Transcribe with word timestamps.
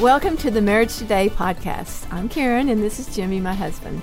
Welcome 0.00 0.38
to 0.38 0.50
the 0.50 0.62
Marriage 0.62 0.96
Today 0.96 1.28
podcast. 1.28 2.10
I'm 2.10 2.30
Karen, 2.30 2.70
and 2.70 2.82
this 2.82 2.98
is 2.98 3.14
Jimmy, 3.14 3.38
my 3.38 3.52
husband. 3.52 4.00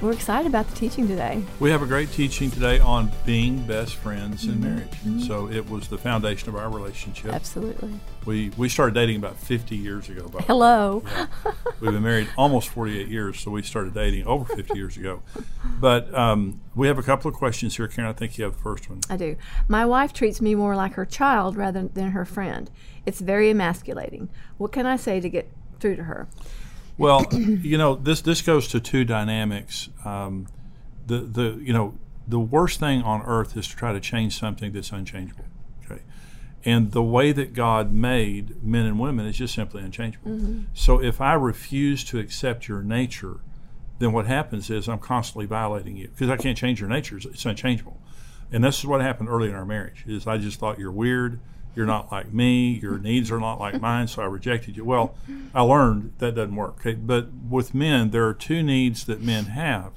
We're 0.00 0.12
excited 0.12 0.46
about 0.46 0.66
the 0.66 0.74
teaching 0.74 1.06
today. 1.06 1.42
We 1.58 1.70
have 1.70 1.82
a 1.82 1.86
great 1.86 2.10
teaching 2.10 2.50
today 2.50 2.78
on 2.78 3.12
being 3.26 3.66
best 3.66 3.96
friends 3.96 4.46
in 4.46 4.58
marriage. 4.58 5.26
So 5.26 5.50
it 5.50 5.68
was 5.68 5.88
the 5.88 5.98
foundation 5.98 6.48
of 6.48 6.56
our 6.56 6.70
relationship. 6.70 7.34
Absolutely. 7.34 8.00
We 8.24 8.50
we 8.56 8.70
started 8.70 8.94
dating 8.94 9.16
about 9.16 9.36
50 9.36 9.76
years 9.76 10.08
ago. 10.08 10.26
By. 10.28 10.40
Hello. 10.40 11.02
Yeah. 11.04 11.26
We've 11.80 11.92
been 11.92 12.02
married 12.02 12.30
almost 12.38 12.70
48 12.70 13.08
years, 13.08 13.40
so 13.40 13.50
we 13.50 13.60
started 13.60 13.92
dating 13.92 14.26
over 14.26 14.46
50 14.54 14.74
years 14.74 14.96
ago. 14.96 15.22
But 15.78 16.14
um, 16.14 16.62
we 16.74 16.86
have 16.86 16.98
a 16.98 17.02
couple 17.02 17.30
of 17.30 17.34
questions 17.34 17.76
here, 17.76 17.86
Karen. 17.86 18.08
I 18.08 18.14
think 18.14 18.38
you 18.38 18.44
have 18.44 18.54
the 18.54 18.62
first 18.62 18.88
one. 18.88 19.00
I 19.10 19.18
do. 19.18 19.36
My 19.68 19.84
wife 19.84 20.14
treats 20.14 20.40
me 20.40 20.54
more 20.54 20.76
like 20.76 20.94
her 20.94 21.04
child 21.04 21.56
rather 21.56 21.88
than 21.88 22.12
her 22.12 22.24
friend. 22.24 22.70
It's 23.04 23.20
very 23.20 23.50
emasculating. 23.50 24.30
What 24.56 24.72
can 24.72 24.86
I 24.86 24.96
say 24.96 25.20
to 25.20 25.28
get 25.28 25.50
through 25.78 25.96
to 25.96 26.04
her? 26.04 26.26
Well, 27.00 27.26
you 27.32 27.78
know, 27.78 27.94
this 27.94 28.20
this 28.20 28.42
goes 28.42 28.68
to 28.68 28.80
two 28.80 29.04
dynamics. 29.04 29.88
Um, 30.04 30.46
the 31.06 31.20
the 31.20 31.58
you 31.62 31.72
know 31.72 31.94
the 32.28 32.38
worst 32.38 32.78
thing 32.78 33.02
on 33.02 33.22
earth 33.22 33.56
is 33.56 33.66
to 33.68 33.76
try 33.76 33.92
to 33.92 34.00
change 34.00 34.38
something 34.38 34.72
that's 34.72 34.92
unchangeable. 34.92 35.46
Okay, 35.84 36.02
and 36.64 36.92
the 36.92 37.02
way 37.02 37.32
that 37.32 37.54
God 37.54 37.90
made 37.92 38.62
men 38.62 38.84
and 38.84 39.00
women 39.00 39.24
is 39.26 39.38
just 39.38 39.54
simply 39.54 39.82
unchangeable. 39.82 40.30
So 40.74 41.02
if 41.02 41.20
I 41.20 41.32
refuse 41.34 42.04
to 42.04 42.18
accept 42.18 42.68
your 42.68 42.82
nature, 42.82 43.40
then 43.98 44.12
what 44.12 44.26
happens 44.26 44.68
is 44.70 44.86
I'm 44.88 44.98
constantly 44.98 45.46
violating 45.46 45.96
you 45.96 46.08
because 46.08 46.28
I 46.28 46.36
can't 46.36 46.56
change 46.58 46.80
your 46.80 46.90
nature. 46.90 47.16
It's- 47.16 47.32
It's 47.32 47.46
unchangeable, 47.46 47.98
and 48.52 48.62
this 48.62 48.78
is 48.78 48.84
what 48.86 49.00
happened 49.00 49.30
early 49.30 49.48
in 49.48 49.54
our 49.54 49.64
marriage. 49.66 50.04
Is 50.06 50.26
I 50.26 50.36
just 50.36 50.58
thought 50.60 50.78
you're 50.78 50.92
weird. 50.92 51.40
You're 51.74 51.86
not 51.86 52.10
like 52.10 52.32
me. 52.32 52.70
Your 52.72 52.98
needs 52.98 53.30
are 53.30 53.40
not 53.40 53.60
like 53.60 53.80
mine, 53.80 54.08
so 54.08 54.22
I 54.22 54.26
rejected 54.26 54.76
you. 54.76 54.84
Well, 54.84 55.14
I 55.54 55.62
learned 55.62 56.14
that 56.18 56.34
doesn't 56.34 56.56
work. 56.56 56.80
Okay? 56.80 56.94
But 56.94 57.28
with 57.48 57.74
men, 57.74 58.10
there 58.10 58.26
are 58.26 58.34
two 58.34 58.62
needs 58.62 59.04
that 59.04 59.22
men 59.22 59.46
have 59.46 59.92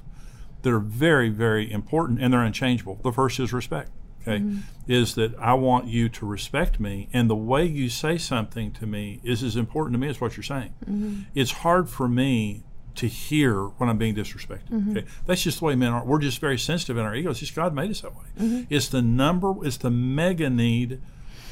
that 0.62 0.72
are 0.72 0.80
very, 0.80 1.30
very 1.30 1.72
important, 1.72 2.22
and 2.22 2.34
they're 2.34 2.44
unchangeable. 2.44 3.00
The 3.04 3.12
first 3.12 3.40
is 3.40 3.54
respect. 3.54 3.92
Okay, 4.22 4.40
mm-hmm. 4.40 4.60
is 4.88 5.16
that 5.16 5.36
I 5.38 5.54
want 5.54 5.88
you 5.88 6.08
to 6.08 6.26
respect 6.26 6.80
me, 6.80 7.10
and 7.12 7.30
the 7.30 7.36
way 7.36 7.66
you 7.66 7.90
say 7.90 8.18
something 8.18 8.72
to 8.72 8.88
me 8.88 9.20
is 9.22 9.44
as 9.44 9.58
important 9.58 9.96
to 9.96 10.00
me 10.00 10.08
as 10.08 10.22
what 10.22 10.38
you're 10.38 10.46
saying. 10.46 10.74
Mm-hmm. 10.86 11.24
It's 11.36 11.52
hard 11.52 11.90
for 11.90 12.08
me 12.08 12.64
to 12.96 13.08
hear 13.08 13.64
when 13.64 13.90
I'm 13.90 13.98
being 13.98 14.16
disrespected. 14.16 14.70
Mm-hmm. 14.70 14.92
Okay, 14.92 15.08
that's 15.26 15.44
just 15.44 15.60
the 15.60 15.66
way 15.66 15.76
men 15.76 15.92
are. 15.92 16.06
We're 16.06 16.20
just 16.20 16.40
very 16.40 16.58
sensitive 16.58 16.98
in 16.98 17.04
our 17.04 17.14
egos. 17.14 17.42
Just 17.42 17.54
God 17.54 17.74
made 17.74 17.92
us 17.92 18.00
that 18.00 18.14
way. 18.16 18.66
It's 18.70 18.88
the 18.88 19.02
number. 19.02 19.54
It's 19.66 19.76
the 19.76 19.92
mega 19.92 20.50
need 20.50 21.02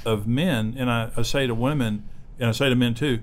of 0.06 0.28
men, 0.28 0.76
and 0.78 0.90
I, 0.90 1.12
I 1.16 1.22
say 1.22 1.48
to 1.48 1.56
women, 1.56 2.08
and 2.40 2.50
I 2.50 2.52
say 2.52 2.70
to 2.70 2.76
men 2.76 2.94
too, 2.94 3.20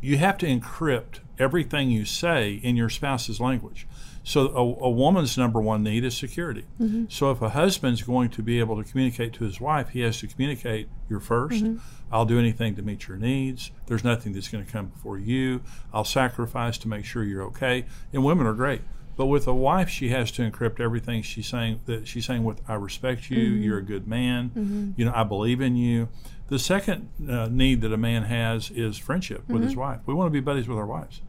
you 0.00 0.16
have 0.16 0.38
to 0.38 0.46
encrypt 0.46 1.20
everything 1.38 1.90
you 1.90 2.04
say 2.04 2.54
in 2.62 2.76
your 2.76 2.88
spouse's 2.88 3.40
language. 3.40 3.86
So 4.22 4.48
a, 4.48 4.84
a 4.84 4.90
woman's 4.90 5.38
number 5.38 5.60
one 5.60 5.82
need 5.82 6.04
is 6.04 6.16
security. 6.16 6.66
Mm-hmm. 6.80 7.06
So 7.08 7.30
if 7.30 7.40
a 7.40 7.50
husband's 7.50 8.02
going 8.02 8.28
to 8.30 8.42
be 8.42 8.58
able 8.58 8.82
to 8.82 8.88
communicate 8.88 9.32
to 9.34 9.44
his 9.44 9.60
wife, 9.60 9.90
he 9.90 10.00
has 10.00 10.18
to 10.18 10.26
communicate, 10.26 10.88
"You're 11.08 11.20
1st 11.20 11.62
mm-hmm. 11.62 11.76
I'll 12.12 12.26
do 12.26 12.38
anything 12.38 12.74
to 12.76 12.82
meet 12.82 13.08
your 13.08 13.16
needs. 13.16 13.70
There's 13.86 14.04
nothing 14.04 14.32
that's 14.32 14.48
going 14.48 14.64
to 14.64 14.70
come 14.70 14.86
before 14.86 15.18
you. 15.18 15.62
I'll 15.92 16.04
sacrifice 16.04 16.76
to 16.78 16.88
make 16.88 17.04
sure 17.04 17.24
you're 17.24 17.44
okay." 17.44 17.86
And 18.12 18.22
women 18.22 18.46
are 18.46 18.52
great. 18.52 18.82
But 19.16 19.26
with 19.26 19.46
a 19.46 19.54
wife, 19.54 19.88
she 19.88 20.08
has 20.10 20.30
to 20.32 20.50
encrypt 20.50 20.80
everything 20.80 21.22
she's 21.22 21.46
saying. 21.46 21.80
That 21.86 22.08
she's 22.08 22.26
saying 22.26 22.44
with 22.44 22.62
"I 22.68 22.74
respect 22.74 23.30
you. 23.30 23.50
Mm-hmm. 23.50 23.62
You're 23.62 23.78
a 23.78 23.82
good 23.84 24.06
man. 24.06 24.50
Mm-hmm. 24.50 24.90
You 24.96 25.04
know, 25.04 25.12
I 25.14 25.24
believe 25.24 25.60
in 25.60 25.76
you." 25.76 26.08
The 26.48 26.58
second 26.58 27.08
uh, 27.28 27.46
need 27.46 27.80
that 27.82 27.92
a 27.92 27.96
man 27.96 28.24
has 28.24 28.70
is 28.72 28.98
friendship 28.98 29.48
with 29.48 29.62
his 29.62 29.72
mm-hmm. 29.72 29.80
wife. 29.80 30.00
We 30.06 30.14
want 30.14 30.26
to 30.26 30.32
be 30.32 30.40
buddies 30.40 30.66
with 30.66 30.78
our 30.78 30.86
wives. 30.86 31.20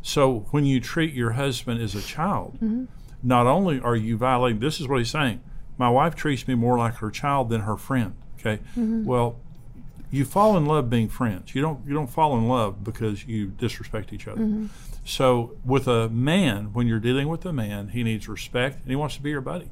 So 0.00 0.46
when 0.50 0.64
you 0.64 0.80
treat 0.80 1.12
your 1.14 1.32
husband 1.32 1.82
as 1.82 1.94
a 1.94 2.00
child, 2.00 2.58
not 3.22 3.46
only 3.46 3.80
are 3.80 3.94
you 3.94 4.16
violating, 4.16 4.60
this 4.60 4.80
is 4.80 4.88
what 4.88 4.98
he's 4.98 5.10
saying. 5.10 5.40
My 5.76 5.90
wife 5.90 6.14
treats 6.14 6.48
me 6.48 6.54
more 6.54 6.78
like 6.78 6.94
her 6.96 7.10
child 7.10 7.50
than 7.50 7.62
her 7.62 7.76
friend. 7.76 8.14
Okay. 8.38 8.60
Well, 8.76 9.36
you 10.12 10.24
fall 10.24 10.56
in 10.56 10.66
love 10.66 10.88
being 10.90 11.08
friends. 11.08 11.54
You 11.54 11.62
don't 11.62 11.84
you 11.86 11.94
don't 11.94 12.06
fall 12.06 12.36
in 12.36 12.46
love 12.46 12.84
because 12.84 13.26
you 13.26 13.46
disrespect 13.48 14.12
each 14.12 14.28
other. 14.28 14.68
So 15.04 15.56
with 15.64 15.88
a 15.88 16.08
man, 16.10 16.72
when 16.72 16.86
you're 16.86 17.00
dealing 17.00 17.26
with 17.26 17.44
a 17.44 17.52
man, 17.52 17.88
he 17.88 18.04
needs 18.04 18.28
respect 18.28 18.82
and 18.82 18.90
he 18.90 18.94
wants 18.94 19.16
to 19.16 19.22
be 19.22 19.30
your 19.30 19.40
buddy. 19.40 19.66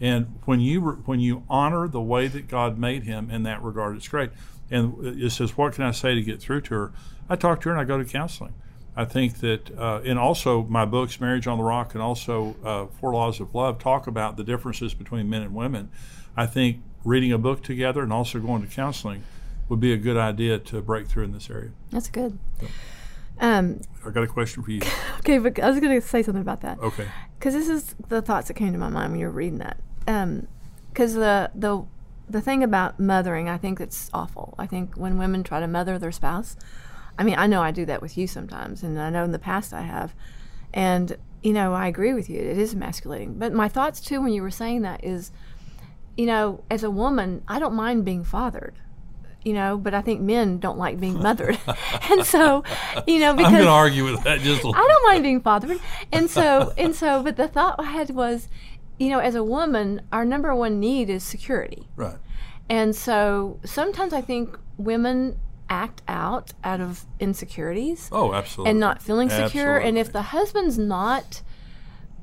And 0.00 0.38
when 0.46 0.58
you 0.60 0.80
when 0.80 1.20
you 1.20 1.44
honor 1.48 1.86
the 1.86 2.00
way 2.00 2.26
that 2.26 2.48
God 2.48 2.78
made 2.78 3.04
him 3.04 3.30
in 3.30 3.44
that 3.44 3.62
regard, 3.62 3.94
it's 3.96 4.08
great. 4.08 4.30
And 4.70 5.22
it 5.22 5.30
says, 5.30 5.56
what 5.56 5.74
can 5.74 5.84
I 5.84 5.90
say 5.92 6.14
to 6.14 6.22
get 6.22 6.40
through 6.40 6.62
to 6.62 6.74
her? 6.74 6.92
I 7.28 7.36
talk 7.36 7.60
to 7.60 7.68
her 7.68 7.74
and 7.74 7.80
I 7.80 7.84
go 7.84 7.98
to 7.98 8.04
counseling. 8.04 8.54
I 8.96 9.04
think 9.04 9.40
that, 9.40 9.70
uh, 9.78 10.00
and 10.04 10.18
also 10.18 10.64
my 10.64 10.84
books, 10.84 11.20
Marriage 11.20 11.46
on 11.46 11.58
the 11.58 11.64
Rock, 11.64 11.94
and 11.94 12.02
also 12.02 12.56
uh, 12.64 12.86
Four 12.98 13.12
Laws 13.14 13.40
of 13.40 13.54
Love, 13.54 13.78
talk 13.78 14.06
about 14.06 14.36
the 14.36 14.44
differences 14.44 14.94
between 14.94 15.28
men 15.30 15.42
and 15.42 15.54
women. 15.54 15.90
I 16.36 16.46
think 16.46 16.78
reading 17.04 17.32
a 17.32 17.38
book 17.38 17.62
together 17.62 18.02
and 18.02 18.12
also 18.12 18.38
going 18.38 18.62
to 18.62 18.68
counseling 18.68 19.24
would 19.72 19.80
be 19.80 19.94
a 19.94 19.96
good 19.96 20.18
idea 20.18 20.58
to 20.58 20.82
break 20.82 21.08
through 21.08 21.24
in 21.24 21.32
this 21.32 21.48
area. 21.48 21.70
That's 21.90 22.10
good. 22.10 22.38
Um, 23.40 23.80
I 24.04 24.10
got 24.10 24.22
a 24.22 24.26
question 24.26 24.62
for 24.62 24.70
you. 24.70 24.82
okay, 25.20 25.38
but 25.38 25.58
I 25.58 25.70
was 25.70 25.80
going 25.80 25.98
to 25.98 26.06
say 26.06 26.22
something 26.22 26.42
about 26.42 26.60
that. 26.60 26.78
Okay. 26.78 27.08
because 27.38 27.54
this 27.54 27.70
is 27.70 27.94
the 28.08 28.20
thoughts 28.20 28.48
that 28.48 28.54
came 28.54 28.74
to 28.74 28.78
my 28.78 28.90
mind 28.90 29.12
when 29.12 29.20
you 29.20 29.28
were 29.28 29.32
reading 29.32 29.60
that. 29.60 29.78
Because 30.90 31.14
the 31.14 31.50
the 31.54 31.86
the 32.28 32.42
thing 32.42 32.62
about 32.62 33.00
mothering, 33.00 33.48
I 33.48 33.56
think 33.56 33.80
it's 33.80 34.10
awful. 34.12 34.54
I 34.58 34.66
think 34.66 34.94
when 34.94 35.16
women 35.16 35.42
try 35.42 35.58
to 35.58 35.66
mother 35.66 35.98
their 35.98 36.12
spouse, 36.12 36.54
I 37.18 37.24
mean, 37.24 37.36
I 37.38 37.46
know 37.46 37.62
I 37.62 37.70
do 37.70 37.86
that 37.86 38.02
with 38.02 38.18
you 38.18 38.26
sometimes, 38.26 38.82
and 38.82 39.00
I 39.00 39.08
know 39.08 39.24
in 39.24 39.32
the 39.32 39.38
past 39.38 39.72
I 39.72 39.82
have, 39.82 40.14
and 40.74 41.16
you 41.42 41.54
know, 41.54 41.72
I 41.72 41.86
agree 41.86 42.12
with 42.12 42.28
you. 42.28 42.38
It 42.38 42.58
is 42.58 42.74
emasculating. 42.74 43.38
But 43.38 43.54
my 43.54 43.68
thoughts 43.68 44.02
too, 44.02 44.20
when 44.20 44.34
you 44.34 44.42
were 44.42 44.50
saying 44.50 44.82
that, 44.82 45.02
is, 45.02 45.32
you 46.14 46.26
know, 46.26 46.62
as 46.70 46.84
a 46.84 46.90
woman, 46.90 47.42
I 47.48 47.58
don't 47.58 47.74
mind 47.74 48.04
being 48.04 48.22
fathered. 48.22 48.74
You 49.44 49.54
know, 49.54 49.76
but 49.76 49.92
I 49.92 50.02
think 50.02 50.20
men 50.20 50.58
don't 50.58 50.78
like 50.78 51.00
being 51.00 51.18
mothered, 51.20 51.58
and 52.10 52.24
so, 52.24 52.62
you 53.08 53.18
know, 53.18 53.32
because 53.34 53.48
I'm 53.48 53.52
going 53.54 53.64
to 53.64 53.70
argue 53.70 54.04
with 54.04 54.22
that 54.22 54.38
just 54.40 54.62
a 54.62 54.66
little. 54.68 54.74
I 54.76 54.86
don't 54.86 55.08
mind 55.10 55.22
being 55.24 55.40
fathered. 55.40 55.80
And 56.12 56.30
so, 56.30 56.72
and 56.78 56.94
so, 56.94 57.22
but 57.24 57.36
the 57.36 57.48
thought 57.48 57.74
I 57.80 57.90
had 57.90 58.10
was, 58.10 58.48
you 59.00 59.08
know, 59.10 59.18
as 59.18 59.34
a 59.34 59.42
woman, 59.42 60.02
our 60.12 60.24
number 60.24 60.54
one 60.54 60.78
need 60.78 61.10
is 61.10 61.24
security. 61.24 61.88
Right. 61.96 62.18
And 62.70 62.94
so 62.94 63.58
sometimes 63.64 64.12
I 64.12 64.20
think 64.20 64.56
women 64.76 65.38
act 65.68 66.02
out 66.06 66.52
out 66.62 66.80
of 66.80 67.04
insecurities 67.18 68.08
Oh, 68.12 68.32
absolutely. 68.34 68.70
and 68.70 68.78
not 68.80 69.02
feeling 69.02 69.28
secure. 69.28 69.76
And 69.76 69.98
if 69.98 70.12
the 70.12 70.22
husband's 70.22 70.78
not 70.78 71.42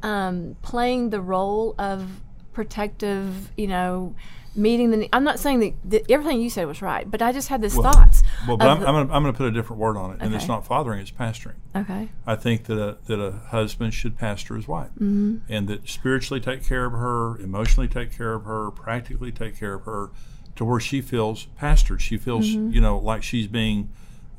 um, 0.04 0.56
playing 0.62 1.10
the 1.10 1.20
role 1.20 1.76
of 1.78 2.22
protective, 2.54 3.52
you 3.58 3.68
know, 3.68 4.16
meeting 4.56 4.92
the, 4.92 5.10
I'm 5.14 5.24
not 5.24 5.40
saying 5.40 5.60
that, 5.62 5.74
that 5.92 6.12
everything 6.12 6.42
you 6.42 6.50
said 6.50 6.68
was 6.68 6.82
right, 6.82 7.10
but 7.10 7.22
I 7.22 7.32
just 7.32 7.48
had 7.50 7.62
this 7.62 7.76
thoughts. 7.76 8.24
Well, 8.48 8.58
but 8.58 8.68
I'm, 8.68 8.80
the- 8.80 8.88
I'm 8.88 8.94
going 8.96 9.08
to 9.08 9.14
I'm 9.14 9.24
gonna 9.24 9.34
put 9.34 9.48
a 9.48 9.52
different 9.52 9.80
word 9.80 9.98
on 9.98 10.12
it, 10.12 10.18
and 10.22 10.34
it's 10.34 10.48
not 10.48 10.66
fathering; 10.66 11.00
it's 11.00 11.12
pastoring. 11.12 11.56
okay. 11.76 12.10
I 12.26 12.36
think 12.36 12.66
that 12.66 12.78
a, 12.82 12.98
that 13.06 13.20
a 13.20 13.32
husband 13.50 13.94
should 13.94 14.18
pastor 14.18 14.56
his 14.56 14.68
wife, 14.68 14.90
Mm-hmm. 14.96 15.38
and 15.48 15.68
that 15.68 15.88
spiritually 15.88 16.42
take 16.42 16.64
care 16.66 16.86
of 16.86 16.94
her, 16.94 17.38
emotionally 17.40 17.88
take 17.88 18.12
care 18.16 18.34
of 18.34 18.44
her, 18.46 18.72
practically 18.72 19.32
take 19.32 19.58
care 19.58 19.74
of 19.76 19.84
her, 19.84 20.10
to 20.56 20.66
where 20.66 20.80
she 20.80 21.02
feels 21.02 21.48
pastored. 21.62 22.00
She 22.00 22.18
feels 22.18 22.48
Mm-hmm. 22.50 22.72
you 22.72 22.82
know 22.82 22.98
like 22.98 23.24
she's 23.24 23.48
being, 23.48 23.90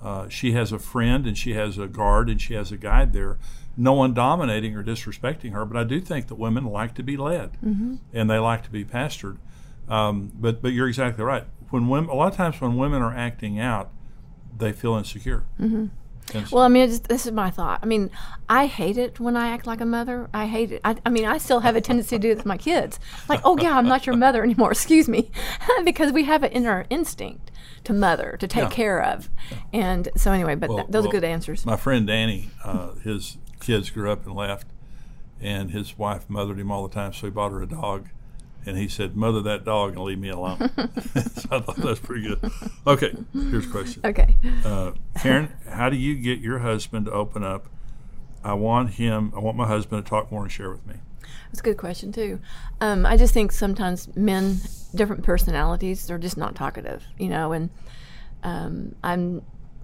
uh, 0.03 0.29
she 0.29 0.53
has 0.53 0.73
a 0.73 0.79
friend 0.79 1.27
and 1.27 1.37
she 1.39 1.55
has 1.55 1.79
a 1.79 1.87
guard 1.87 2.29
and 2.29 2.41
she 2.41 2.55
has 2.55 2.73
a 2.73 2.77
guide 2.77 3.13
there. 3.13 3.39
No 3.77 3.93
one 3.93 4.13
dominating 4.13 4.75
or 4.77 4.83
disrespecting 4.83 5.53
her, 5.53 5.65
but 5.65 5.77
I 5.77 5.85
do 5.85 6.01
think 6.01 6.27
that 6.27 6.35
women 6.35 6.65
like 6.67 6.95
to 6.97 7.03
be 7.03 7.17
led, 7.17 7.53
Mm-hmm. 7.65 7.95
and 8.13 8.29
they 8.29 8.39
like 8.39 8.65
to 8.65 8.71
be 8.71 8.85
pastored. 8.85 9.37
Um, 9.91 10.31
but 10.35 10.63
but 10.63 10.73
you're 10.73 10.89
exactly 10.89 11.25
right. 11.25 11.45
When 11.71 11.89
women, 11.89 12.09
a 12.11 12.15
lot 12.15 12.29
of 12.33 12.37
times 12.37 12.61
when 12.61 12.77
women 12.77 13.03
are 13.03 13.15
acting 13.15 13.59
out, 13.61 13.91
they 14.57 14.73
feel 14.73 14.95
insecure. 14.95 15.45
So- 15.59 15.89
Well, 16.53 16.63
I 16.65 16.69
mean, 16.69 16.89
this 17.09 17.27
is 17.27 17.33
my 17.33 17.51
thought. 17.51 17.81
I 17.83 17.87
mean, 17.87 18.09
I 18.49 18.67
hate 18.67 18.97
it 18.97 19.19
when 19.19 19.37
I 19.37 19.49
act 19.49 19.67
like 19.67 19.81
a 19.81 19.85
mother. 19.87 20.31
I 20.33 20.47
hate 20.47 20.71
it. 20.71 20.81
I, 20.85 20.97
I 21.05 21.11
mean, 21.11 21.25
I 21.25 21.39
still 21.39 21.61
have 21.61 21.75
a 21.75 21.81
tendency 21.81 22.17
to 22.17 22.21
do 22.21 22.31
it 22.31 22.37
with 22.37 22.47
my 22.47 22.57
kids. 22.57 23.01
Like, 23.29 23.41
oh 23.45 23.59
yeah, 23.59 23.77
I'm 23.77 23.87
not 23.89 24.07
your 24.07 24.17
mother 24.17 24.45
anymore. 24.45 24.71
Excuse 24.79 25.09
me, 25.09 25.31
because 25.85 26.13
we 26.13 26.25
have 26.25 26.45
it 26.45 26.53
in 26.53 26.67
our 26.67 26.87
instinct 26.89 27.51
to 27.85 27.93
mother, 27.93 28.37
to 28.39 28.47
take 28.47 28.65
Yeah. 28.65 28.71
care 28.71 29.03
of. 29.03 29.29
And 29.73 30.09
so 30.15 30.31
anyway, 30.31 30.55
but 30.55 30.69
Well- 30.69 30.79
th- 30.79 30.91
those 30.91 31.03
well, 31.05 31.09
are 31.11 31.13
good 31.21 31.25
answers. 31.25 31.67
My 31.67 31.77
friend 31.77 32.07
Danny, 32.07 32.51
uh, 32.65 32.93
his 33.03 33.39
kids 33.59 33.91
grew 33.91 34.11
up 34.11 34.25
and 34.27 34.35
left, 34.37 34.69
and 35.41 35.71
his 35.73 35.99
wife 35.99 36.29
mothered 36.29 36.61
him 36.61 36.71
all 36.71 36.87
the 36.87 36.95
time, 36.95 37.13
so 37.13 37.27
he 37.27 37.31
bought 37.31 37.51
her 37.51 37.63
a 37.63 37.67
dog. 37.69 38.09
And 38.67 38.77
he 38.77 38.89
said, 38.89 39.17
"Mother 39.17 39.41
that 39.43 39.65
dog 39.65 39.93
and 39.93 40.05
leave 40.05 40.19
me 40.19 40.29
alone." 40.29 40.59
so 40.77 41.49
I 41.51 41.61
thought 41.61 41.77
that's 41.77 42.01
pretty 42.01 42.29
good. 42.29 42.51
Okay, 42.87 43.15
here's 43.33 43.67
a 43.67 43.71
question. 43.71 44.03
Okay. 44.05 44.37
Uh, 44.65 44.93
Karen, 45.21 45.53
how 45.69 45.89
do 45.89 45.97
you 45.97 46.15
get 46.15 46.41
your 46.41 46.59
husband 46.59 47.07
to 47.07 47.13
open 47.13 47.43
up? 47.43 47.67
I 48.45 48.55
want 48.55 48.91
him. 48.91 49.33
I 49.35 49.41
want 49.41 49.57
my 49.57 49.67
husband 49.67 50.05
to 50.05 50.09
talk 50.09 50.31
more 50.31 50.43
and 50.43 50.53
share 50.53 50.71
with 50.71 50.87
me. 50.87 50.95
That's 51.51 51.61
a 51.61 51.63
good 51.63 51.79
question 51.79 52.13
too. 52.13 52.41
Um, 52.81 53.05
I 53.05 53.17
just 53.17 53.35
think 53.35 53.53
sometimes 53.53 54.15
men, 54.17 54.59
different 54.95 55.25
personalities, 55.25 56.07
they're 56.07 56.19
just 56.19 56.37
not 56.37 56.55
talkative, 56.55 57.05
you 57.19 57.29
know. 57.29 57.53
And 57.53 57.71
um, 58.43 58.95
I'm 59.03 59.43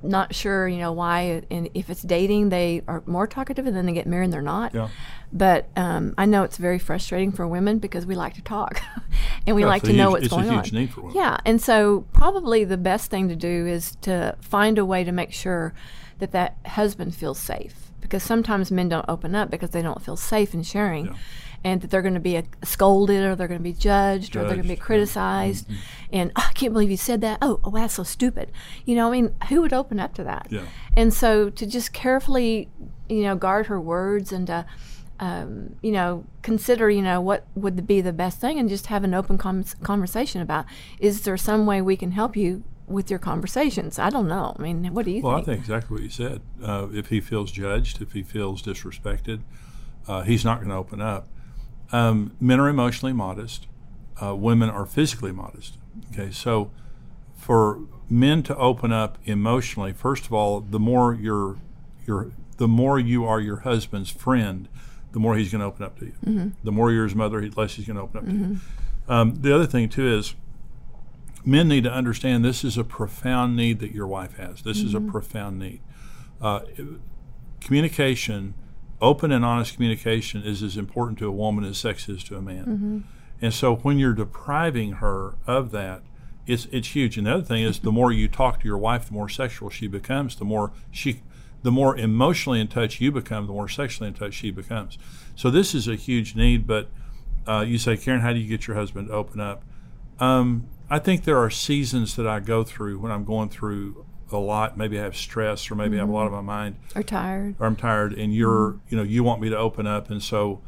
not 0.09 0.35
sure, 0.35 0.69
you 0.69 0.79
know, 0.79 0.93
why. 0.93 1.43
And 1.51 1.69
if 1.75 1.91
it's 1.91 2.03
dating, 2.03 2.49
they 2.51 2.83
are 2.89 3.03
more 3.07 3.27
talkative, 3.27 3.67
and 3.67 3.77
then 3.77 3.87
they 3.87 3.93
get 3.93 4.07
married, 4.07 4.25
and 4.25 4.33
they're 4.33 4.43
not. 4.43 4.75
Yeah. 4.75 4.89
But 5.33 5.69
um, 5.77 6.15
I 6.17 6.25
know 6.27 6.45
it's 6.45 6.57
very 6.57 6.79
frustrating 6.79 7.33
for 7.33 7.47
women 7.47 7.79
because 7.79 8.07
we 8.07 8.15
like 8.15 8.35
to 8.35 8.43
talk, 8.43 8.81
and 9.47 9.57
we 9.57 9.63
Yeah, 9.63 9.69
like 9.69 9.83
to 9.85 9.91
a 9.91 9.95
know 9.95 10.11
what's 10.11 10.25
it's 10.27 10.33
a 10.33 10.37
going 10.37 10.51
huge 10.51 10.73
on. 10.73 10.79
need 10.81 10.91
for 10.91 11.01
women. 11.03 11.17
Yeah, 11.17 11.39
and 11.45 11.61
so 11.61 12.07
probably 12.13 12.65
the 12.65 12.77
best 12.79 13.11
thing 13.11 13.29
to 13.29 13.37
do 13.37 13.67
is 13.67 13.97
to 14.03 14.37
find 14.41 14.79
a 14.79 14.85
way 14.85 15.05
to 15.05 15.13
make 15.13 15.33
sure 15.33 15.75
that 16.19 16.33
that 16.33 16.57
husband 16.67 17.15
feels 17.15 17.39
safe 17.39 17.91
because 18.01 18.23
sometimes 18.23 18.71
men 18.71 18.89
don't 18.89 19.05
open 19.09 19.35
up 19.35 19.51
because 19.51 19.71
they 19.71 19.83
don't 19.83 20.01
feel 20.01 20.17
safe 20.17 20.55
in 20.55 20.63
sharing. 20.63 21.07
Yeah. 21.07 21.15
And 21.67 21.81
that 21.81 21.91
they're 21.91 22.07
going 22.09 22.15
to 22.23 22.29
be 22.31 22.37
uh 22.37 22.43
scolded, 22.63 23.23
or 23.25 23.35
they're 23.35 23.49
going 23.49 23.65
to 23.65 23.71
be 23.73 23.79
judged, 23.91 24.37
or 24.37 24.41
they're 24.41 24.51
going 24.61 24.69
to 24.69 24.75
be 24.77 24.77
Judged, 24.77 24.81
yeah. 24.83 24.87
criticized, 24.87 25.65
and 26.13 26.31
"Oh, 26.37 26.47
I 26.51 26.53
can't 26.53 26.73
believe 26.73 26.91
you 26.91 26.97
said 26.97 27.21
that. 27.23 27.39
Oh, 27.43 27.59
oh, 27.65 27.73
that's 27.73 27.95
so 27.95 28.05
stupid. 28.05 28.47
You 28.85 28.95
know, 28.95 29.09
I 29.09 29.11
mean, 29.11 29.35
who 29.49 29.57
would 29.63 29.73
open 29.73 29.99
up 29.99 30.15
to 30.15 30.25
that? 30.25 30.47
Yeah. 30.51 30.67
And 31.01 31.13
so 31.13 31.51
to 31.51 31.67
just 31.67 31.93
carefully, 31.93 32.69
you 33.09 33.23
know, 33.27 33.35
guard 33.35 33.67
her 33.67 33.81
words 33.81 34.31
and 34.33 34.47
to, 34.47 34.65
um, 35.19 35.75
you 35.83 35.91
know, 35.91 36.25
consider, 36.43 36.89
you 36.89 37.03
know, 37.03 37.21
what 37.21 37.47
would 37.55 37.85
be 37.87 38.01
the 38.01 38.13
best 38.13 38.41
thing 38.41 38.59
and 38.61 38.69
just 38.69 38.87
have 38.87 39.03
an 39.03 39.13
open 39.15 39.37
com- 39.37 39.65
conversation 39.83 40.41
about 40.41 40.67
is 41.01 41.23
there 41.23 41.37
some 41.37 41.67
way 41.67 41.83
we 41.83 41.97
can 41.97 42.13
help 42.13 42.37
you 42.37 42.63
with 42.87 43.11
your 43.11 43.19
conversations? 43.19 43.99
I 43.99 44.11
don't 44.11 44.29
know. 44.29 44.55
I 44.57 44.63
mean, 44.63 44.95
what 44.95 45.05
do 45.05 45.11
you 45.11 45.17
think? 45.17 45.25
Well, 45.25 45.35
I 45.35 45.39
think? 45.39 45.47
think 45.47 45.61
exactly 45.61 45.95
what 45.97 46.03
you 46.03 46.11
said. 46.11 46.41
Uh, 46.63 46.87
if 46.93 47.09
he 47.09 47.21
feels 47.21 47.51
judged, 47.51 48.01
if 48.01 48.13
he 48.13 48.23
feels 48.23 48.63
disrespected, 48.63 49.41
uh, 50.07 50.23
he's 50.23 50.45
not 50.45 50.59
going 50.59 50.71
to 50.71 50.77
open 50.77 51.01
up. 51.01 51.27
Um, 51.93 52.33
men 52.41 52.59
are 52.61 52.69
emotionally 52.69 53.13
modest. 53.13 53.67
Uh, 54.21 54.35
women 54.35 54.71
are 54.71 54.87
physically 54.87 55.33
modest. 55.33 55.79
Okay, 56.13 56.31
so 56.31 56.71
for 57.37 57.81
men 58.09 58.43
to 58.45 58.57
open 58.57 58.93
up 58.93 59.19
emotionally, 59.25 59.93
first 59.93 60.25
of 60.27 60.33
all, 60.33 60.61
the 60.61 60.79
more 60.81 61.15
you're, 61.15 61.57
you're 62.07 62.33
the 62.57 62.69
more 62.69 62.99
you 62.99 63.25
are 63.27 63.41
your 63.41 63.59
husband's 63.59 64.11
friend, 64.11 64.69
the 65.13 65.19
more 65.21 65.37
he's 65.37 65.51
going 65.53 65.61
to 65.61 65.67
open 65.67 65.85
up 65.85 65.99
to 65.99 66.07
you. 66.07 66.13
The 66.65 66.73
more 66.73 66.91
you're 66.91 67.05
his 67.05 67.15
mother, 67.15 67.41
the 67.41 67.51
less 67.61 67.75
he's 67.75 67.87
going 67.87 67.97
to 67.97 68.03
open 68.03 68.19
up 68.19 68.25
to 68.27 68.33
you. 68.33 68.57
Um, 69.09 69.35
the 69.43 69.55
other 69.55 69.67
thing 69.67 69.89
too 69.89 70.07
is 70.09 70.35
men 71.45 71.69
need 71.69 71.85
to 71.85 71.93
understand 71.93 72.45
this 72.45 72.65
is 72.65 72.77
a 72.79 72.85
profound 72.85 73.57
need 73.57 73.79
that 73.81 73.93
your 73.93 74.07
wife 74.07 74.37
has. 74.39 74.63
This 74.63 74.79
is 74.79 74.95
a 74.95 75.01
profound 75.13 75.59
need. 75.59 75.81
Uh, 76.41 76.61
communication, 77.61 78.55
open 79.01 79.33
and 79.33 79.45
honest 79.45 79.75
communication, 79.75 80.43
is 80.43 80.63
as 80.63 80.77
important 80.77 81.19
to 81.19 81.29
a 81.29 81.33
woman 81.33 81.65
as 81.65 81.79
sex 81.79 82.09
is 82.09 82.25
to 82.25 82.37
a 82.37 82.43
man. 82.43 83.05
And 83.41 83.53
so 83.53 83.77
when 83.77 83.99
you're 83.99 84.15
depriving 84.15 84.93
her 84.93 85.35
of 85.47 85.71
that, 85.73 86.03
it's 86.47 86.67
it's 86.67 86.95
huge. 86.95 87.19
And 87.19 87.27
the 87.27 87.35
other 87.35 87.43
thing 87.43 87.63
is, 87.63 87.81
the 87.81 87.93
more 87.93 88.13
you 88.13 88.29
talk 88.29 88.61
to 88.61 88.67
your 88.67 88.79
wife, 88.79 89.09
the 89.09 89.15
more 89.15 89.29
sexual 89.29 89.69
she 89.69 89.89
becomes. 89.89 90.37
The 90.37 90.45
more 90.45 90.73
she, 90.91 91.23
the 91.63 91.73
more 91.73 91.97
emotionally 91.97 92.61
in 92.61 92.69
touch 92.69 93.01
you 93.01 93.11
become, 93.11 93.47
the 93.47 93.53
more 93.53 93.69
sexually 93.69 94.09
in 94.09 94.15
touch 94.15 94.35
she 94.35 94.51
becomes. 94.51 94.97
So 95.35 95.51
this 95.51 95.75
is 95.75 95.89
a 95.89 95.97
huge 95.97 96.37
need. 96.37 96.67
But 96.67 96.89
uh, 97.47 97.65
you 97.67 97.79
say, 97.79 97.97
Karen, 97.97 98.21
how 98.21 98.33
do 98.33 98.39
you 98.39 98.49
get 98.49 98.67
your 98.67 98.77
husband 98.77 99.09
to 99.09 99.15
open 99.15 99.41
up? 99.41 99.65
Um, 100.19 100.69
I 100.89 101.01
think 101.01 101.25
there 101.25 101.39
are 101.39 101.51
seasons 101.51 102.15
that 102.17 102.27
I 102.27 102.41
go 102.41 102.63
through 102.63 103.01
when 103.01 103.11
I'm 103.11 103.25
going 103.25 103.49
through 103.49 104.07
a 104.33 104.37
lot. 104.37 104.77
Maybe 104.77 104.99
I 104.99 105.03
have 105.03 105.17
stress, 105.17 105.71
or 105.71 105.75
maybe 105.75 105.97
I 105.97 106.01
have 106.01 106.09
a 106.09 106.13
lot 106.13 106.27
on 106.27 106.33
mm-hmm. 106.33 106.47
my 106.47 106.55
mind, 106.55 106.77
or 106.95 107.03
tired? 107.03 107.57
or 107.59 107.67
I'm 107.67 107.77
tired, 107.77 108.13
and 108.13 108.35
you're, 108.35 108.73
mm-hmm. 108.73 108.79
you 108.89 108.97
know, 108.97 109.03
you 109.03 109.23
want 109.25 109.41
me 109.41 109.49
to 109.49 109.57
open 109.57 109.87
up, 109.87 110.11
and 110.11 110.23
so, 110.23 110.61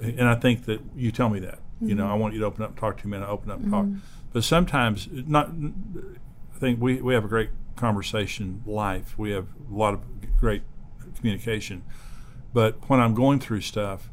and 0.00 0.28
I 0.28 0.34
think 0.34 0.66
that 0.66 0.80
you 0.94 1.10
tell 1.10 1.28
me 1.28 1.40
that, 1.40 1.60
you 1.80 1.94
know, 1.94 2.04
mm-hmm. 2.04 2.12
I 2.12 2.16
want 2.16 2.34
you 2.34 2.40
to 2.40 2.46
open 2.46 2.62
up, 2.62 2.70
and 2.70 2.78
talk 2.78 3.00
to 3.02 3.08
me, 3.08 3.16
and 3.16 3.24
I 3.24 3.28
open 3.28 3.50
up 3.50 3.60
and 3.60 3.70
talk. 3.70 3.86
But 4.32 4.44
sometimes, 4.44 5.08
not. 5.10 5.50
I 6.54 6.58
think 6.58 6.80
we 6.80 7.00
we 7.00 7.14
have 7.14 7.24
a 7.24 7.28
great 7.28 7.50
conversation 7.76 8.62
life. 8.66 9.16
We 9.16 9.30
have 9.30 9.46
a 9.70 9.74
lot 9.74 9.94
of 9.94 10.00
great 10.38 10.62
communication, 11.16 11.84
but 12.52 12.88
when 12.88 13.00
I'm 13.00 13.14
going 13.14 13.38
through 13.38 13.60
stuff, 13.62 14.10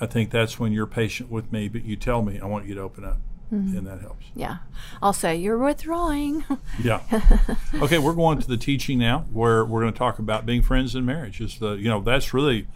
I 0.00 0.06
think 0.06 0.30
that's 0.30 0.58
when 0.58 0.72
you're 0.72 0.86
patient 0.86 1.30
with 1.30 1.52
me, 1.52 1.68
but 1.68 1.84
you 1.84 1.96
tell 1.96 2.22
me 2.22 2.38
I 2.38 2.46
want 2.46 2.66
you 2.66 2.74
to 2.76 2.80
open 2.80 3.04
up, 3.04 3.18
and 3.50 3.86
that 3.86 4.00
helps. 4.00 4.26
Yeah. 4.34 4.58
I'll 5.02 5.12
say, 5.12 5.36
you're 5.36 5.58
withdrawing. 5.58 6.44
Yeah. 6.82 7.00
okay, 7.74 7.98
we're 7.98 8.12
going 8.14 8.38
to 8.38 8.46
the 8.46 8.56
teaching 8.56 8.98
now, 8.98 9.24
where 9.32 9.64
we're 9.64 9.80
going 9.80 9.92
to 9.92 9.98
talk 9.98 10.18
about 10.20 10.46
being 10.46 10.62
friends 10.62 10.94
in 10.94 11.04
marriage. 11.04 11.40
Is 11.40 11.58
the 11.58 11.72
you 11.72 11.88
know 11.88 12.00
that's 12.00 12.32
really 12.32 12.68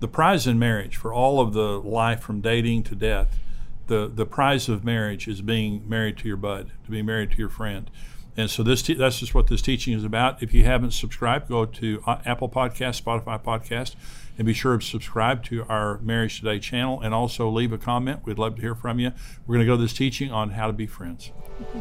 the 0.00 0.08
prize 0.08 0.46
in 0.46 0.58
marriage 0.58 0.96
for 0.96 1.12
all 1.12 1.40
of 1.40 1.54
the 1.54 1.80
life 1.80 2.20
from 2.20 2.40
dating 2.40 2.82
to 2.84 2.94
death. 2.94 3.38
The 3.86 4.10
the 4.12 4.26
prize 4.26 4.68
of 4.68 4.84
marriage 4.84 5.26
is 5.26 5.40
being 5.40 5.88
married 5.88 6.18
to 6.18 6.28
your 6.28 6.36
bud, 6.36 6.72
to 6.84 6.90
be 6.90 7.02
married 7.02 7.30
to 7.32 7.38
your 7.38 7.48
friend. 7.48 7.90
And 8.36 8.50
so 8.50 8.62
this 8.62 8.82
te- 8.82 8.94
that's 8.94 9.18
just 9.20 9.34
what 9.34 9.46
this 9.46 9.62
teaching 9.62 9.94
is 9.94 10.04
about. 10.04 10.42
If 10.42 10.52
you 10.52 10.64
haven't 10.64 10.90
subscribed, 10.90 11.48
go 11.48 11.64
to 11.64 12.02
uh, 12.06 12.18
Apple 12.26 12.50
Podcast, 12.50 13.00
Spotify 13.02 13.42
Podcast, 13.42 13.94
and 14.38 14.46
be 14.46 14.52
sure 14.52 14.76
to 14.76 14.84
subscribe 14.84 15.42
to 15.44 15.64
our 15.64 15.98
Marriage 15.98 16.40
Today 16.40 16.58
channel, 16.58 17.00
and 17.00 17.14
also 17.14 17.48
leave 17.48 17.72
a 17.72 17.78
comment. 17.78 18.20
We'd 18.24 18.38
love 18.38 18.56
to 18.56 18.60
hear 18.60 18.74
from 18.74 18.98
you. 18.98 19.12
We're 19.46 19.56
going 19.56 19.66
to 19.66 19.72
go 19.72 19.76
to 19.76 19.82
this 19.82 19.94
teaching 19.94 20.30
on 20.30 20.50
how 20.50 20.66
to 20.66 20.72
be 20.72 20.86
friends. 20.86 21.30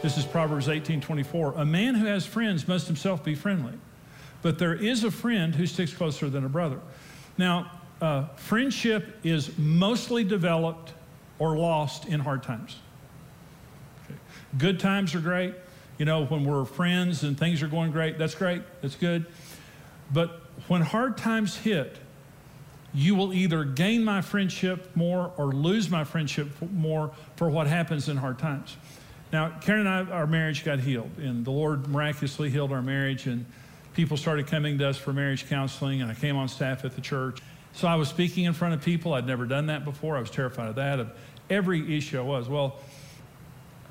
This 0.00 0.16
is 0.16 0.24
Proverbs 0.24 0.68
18:24. 0.68 1.58
A 1.58 1.64
man 1.64 1.96
who 1.96 2.06
has 2.06 2.24
friends 2.24 2.68
must 2.68 2.86
himself 2.86 3.24
be 3.24 3.34
friendly, 3.34 3.72
but 4.42 4.56
there 4.56 4.74
is 4.74 5.02
a 5.02 5.10
friend 5.10 5.52
who 5.52 5.66
sticks 5.66 5.92
closer 5.92 6.30
than 6.30 6.44
a 6.44 6.48
brother. 6.48 6.78
Now, 7.36 7.72
uh, 8.00 8.26
friendship 8.36 9.18
is 9.24 9.58
mostly 9.58 10.22
developed 10.22 10.92
or 11.40 11.56
lost 11.56 12.06
in 12.06 12.20
hard 12.20 12.44
times. 12.44 12.76
Okay. 14.04 14.18
Good 14.56 14.78
times 14.78 15.16
are 15.16 15.20
great. 15.20 15.56
You 15.98 16.04
know, 16.04 16.24
when 16.24 16.44
we're 16.44 16.64
friends 16.64 17.24
and 17.24 17.36
things 17.36 17.62
are 17.62 17.68
going 17.68 17.90
great, 17.90 18.18
that's 18.18 18.34
great. 18.34 18.62
That's 18.80 18.94
good. 18.94 19.26
But 20.12 20.42
when 20.68 20.80
hard 20.80 21.16
times 21.16 21.56
hit, 21.56 21.98
you 22.94 23.14
will 23.14 23.32
either 23.32 23.64
gain 23.64 24.04
my 24.04 24.22
friendship 24.22 24.96
more 24.96 25.32
or 25.36 25.46
lose 25.46 25.90
my 25.90 26.04
friendship 26.04 26.48
more 26.72 27.12
for 27.36 27.50
what 27.50 27.66
happens 27.66 28.08
in 28.08 28.16
hard 28.16 28.38
times. 28.38 28.76
Now, 29.32 29.58
Karen 29.60 29.86
and 29.86 30.08
I, 30.08 30.12
our 30.12 30.26
marriage 30.26 30.64
got 30.64 30.80
healed, 30.80 31.10
and 31.18 31.44
the 31.44 31.50
Lord 31.50 31.86
miraculously 31.88 32.48
healed 32.48 32.72
our 32.72 32.80
marriage, 32.80 33.26
and 33.26 33.44
people 33.92 34.16
started 34.16 34.46
coming 34.46 34.78
to 34.78 34.88
us 34.88 34.96
for 34.96 35.12
marriage 35.12 35.48
counseling, 35.48 36.00
and 36.00 36.10
I 36.10 36.14
came 36.14 36.36
on 36.36 36.48
staff 36.48 36.84
at 36.84 36.94
the 36.94 37.02
church. 37.02 37.40
So 37.74 37.86
I 37.86 37.96
was 37.96 38.08
speaking 38.08 38.44
in 38.44 38.54
front 38.54 38.72
of 38.72 38.82
people. 38.82 39.12
I'd 39.12 39.26
never 39.26 39.44
done 39.44 39.66
that 39.66 39.84
before. 39.84 40.16
I 40.16 40.20
was 40.20 40.30
terrified 40.30 40.68
of 40.68 40.76
that, 40.76 40.98
of 40.98 41.12
every 41.50 41.96
issue 41.96 42.18
I 42.18 42.22
was. 42.22 42.48
Well, 42.48 42.76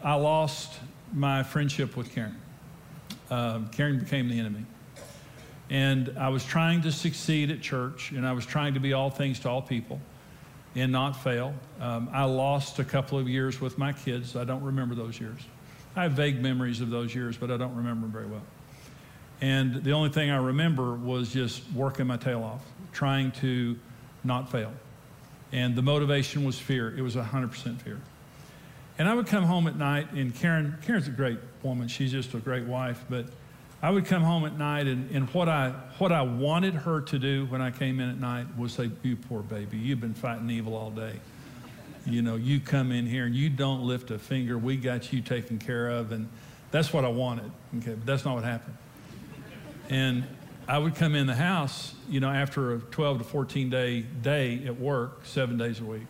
I 0.04 0.16
lost 0.16 0.74
my 1.14 1.44
friendship 1.44 1.96
with 1.96 2.14
Karen. 2.14 2.36
Um, 3.30 3.70
Karen 3.70 4.00
became 4.00 4.30
the 4.30 4.40
enemy. 4.40 4.66
And 5.70 6.16
I 6.18 6.30
was 6.30 6.46
trying 6.46 6.82
to 6.84 6.92
succeed 6.92 7.52
at 7.52 7.62
church, 7.62 8.12
and 8.12 8.26
I 8.26 8.32
was 8.32 8.46
trying 8.46 8.76
to 8.76 8.80
be 8.80 8.94
all 8.94 9.10
things 9.10 9.40
to 9.42 9.50
all 9.50 9.62
people 9.62 10.00
and 10.76 10.92
not 10.92 11.22
fail. 11.24 11.54
Um, 11.82 12.10
I 12.14 12.24
lost 12.24 12.80
a 12.80 12.84
couple 12.84 13.18
of 13.18 13.28
years 13.28 13.60
with 13.60 13.78
my 13.78 13.92
kids. 13.92 14.36
I 14.36 14.44
don't 14.44 14.64
remember 14.64 14.96
those 14.96 15.20
years. 15.20 15.42
I 15.96 16.04
have 16.04 16.14
vague 16.14 16.42
memories 16.42 16.80
of 16.80 16.90
those 16.90 17.14
years, 17.14 17.36
but 17.36 17.52
I 17.52 17.58
don't 17.58 17.76
remember 17.76 18.02
them 18.02 18.12
very 18.12 18.28
well. 18.28 18.44
And 19.42 19.84
the 19.84 19.92
only 19.92 20.10
thing 20.10 20.30
I 20.30 20.38
remember 20.38 20.96
was 20.96 21.34
just 21.34 21.64
working 21.74 22.08
my 22.08 22.18
tail 22.18 22.44
off, 22.44 22.64
trying 22.92 23.32
to 23.34 23.78
not 24.24 24.52
fail. 24.52 24.72
And 25.52 25.76
the 25.76 25.82
motivation 25.82 26.44
was 26.44 26.60
fear. 26.60 26.96
It 26.96 27.02
was 27.02 27.16
100% 27.16 27.82
fear. 27.82 28.00
And 28.98 29.08
I 29.08 29.14
would 29.14 29.28
come 29.28 29.44
home 29.44 29.68
at 29.68 29.76
night, 29.76 30.12
and 30.14 30.34
Karen, 30.34 30.78
Karen's 30.86 31.08
a 31.08 31.12
great 31.12 31.38
woman. 31.62 31.88
She's 31.88 32.12
just 32.12 32.34
a 32.34 32.40
great 32.40 32.66
wife. 32.66 33.04
But 33.10 33.28
I 33.82 33.92
would 33.92 34.06
come 34.06 34.24
home 34.24 34.46
at 34.46 34.58
night, 34.58 34.88
and, 34.88 35.12
and 35.12 35.30
what, 35.30 35.48
I, 35.48 35.70
what 36.00 36.12
I 36.12 36.24
wanted 36.24 36.74
her 36.74 37.02
to 37.02 37.20
do 37.20 37.46
when 37.46 37.62
I 37.62 37.70
came 37.70 38.00
in 38.00 38.10
at 38.10 38.20
night 38.20 38.48
was 38.58 38.74
say, 38.74 38.90
You 39.04 39.16
poor 39.16 39.44
baby, 39.44 39.78
you've 39.78 40.02
been 40.02 40.16
fighting 40.16 40.50
evil 40.50 40.76
all 40.76 40.90
day. 40.90 41.20
You 42.06 42.22
know, 42.22 42.36
you 42.38 42.60
come 42.60 42.92
in 42.92 43.06
here 43.06 43.26
and 43.26 43.36
you 43.36 43.50
don't 43.50 43.84
lift 43.84 44.12
a 44.12 44.18
finger. 44.18 44.58
We 44.58 44.78
got 44.78 45.12
you 45.12 45.22
taken 45.22 45.60
care 45.60 45.90
of. 45.90 46.12
And 46.12 46.30
That's 46.72 46.94
what 46.94 47.04
I 47.06 47.10
wanted. 47.10 47.52
Okay, 47.80 47.94
but 47.94 48.06
that's 48.06 48.24
not 48.24 48.36
what 48.36 48.46
happened. 48.46 48.78
And 49.90 50.24
I 50.68 50.78
would 50.78 50.96
come 50.96 51.16
in 51.16 51.28
the 51.28 51.36
house, 51.36 51.94
you 52.10 52.20
know, 52.20 52.30
after 52.30 52.74
a 52.76 52.80
12 52.80 53.20
to 53.20 53.24
14 53.24 53.70
day 53.70 54.02
day 54.02 54.64
at 54.66 54.80
work, 54.80 55.26
seven 55.26 55.58
days 55.58 55.80
a 55.80 55.84
week. 55.84 56.08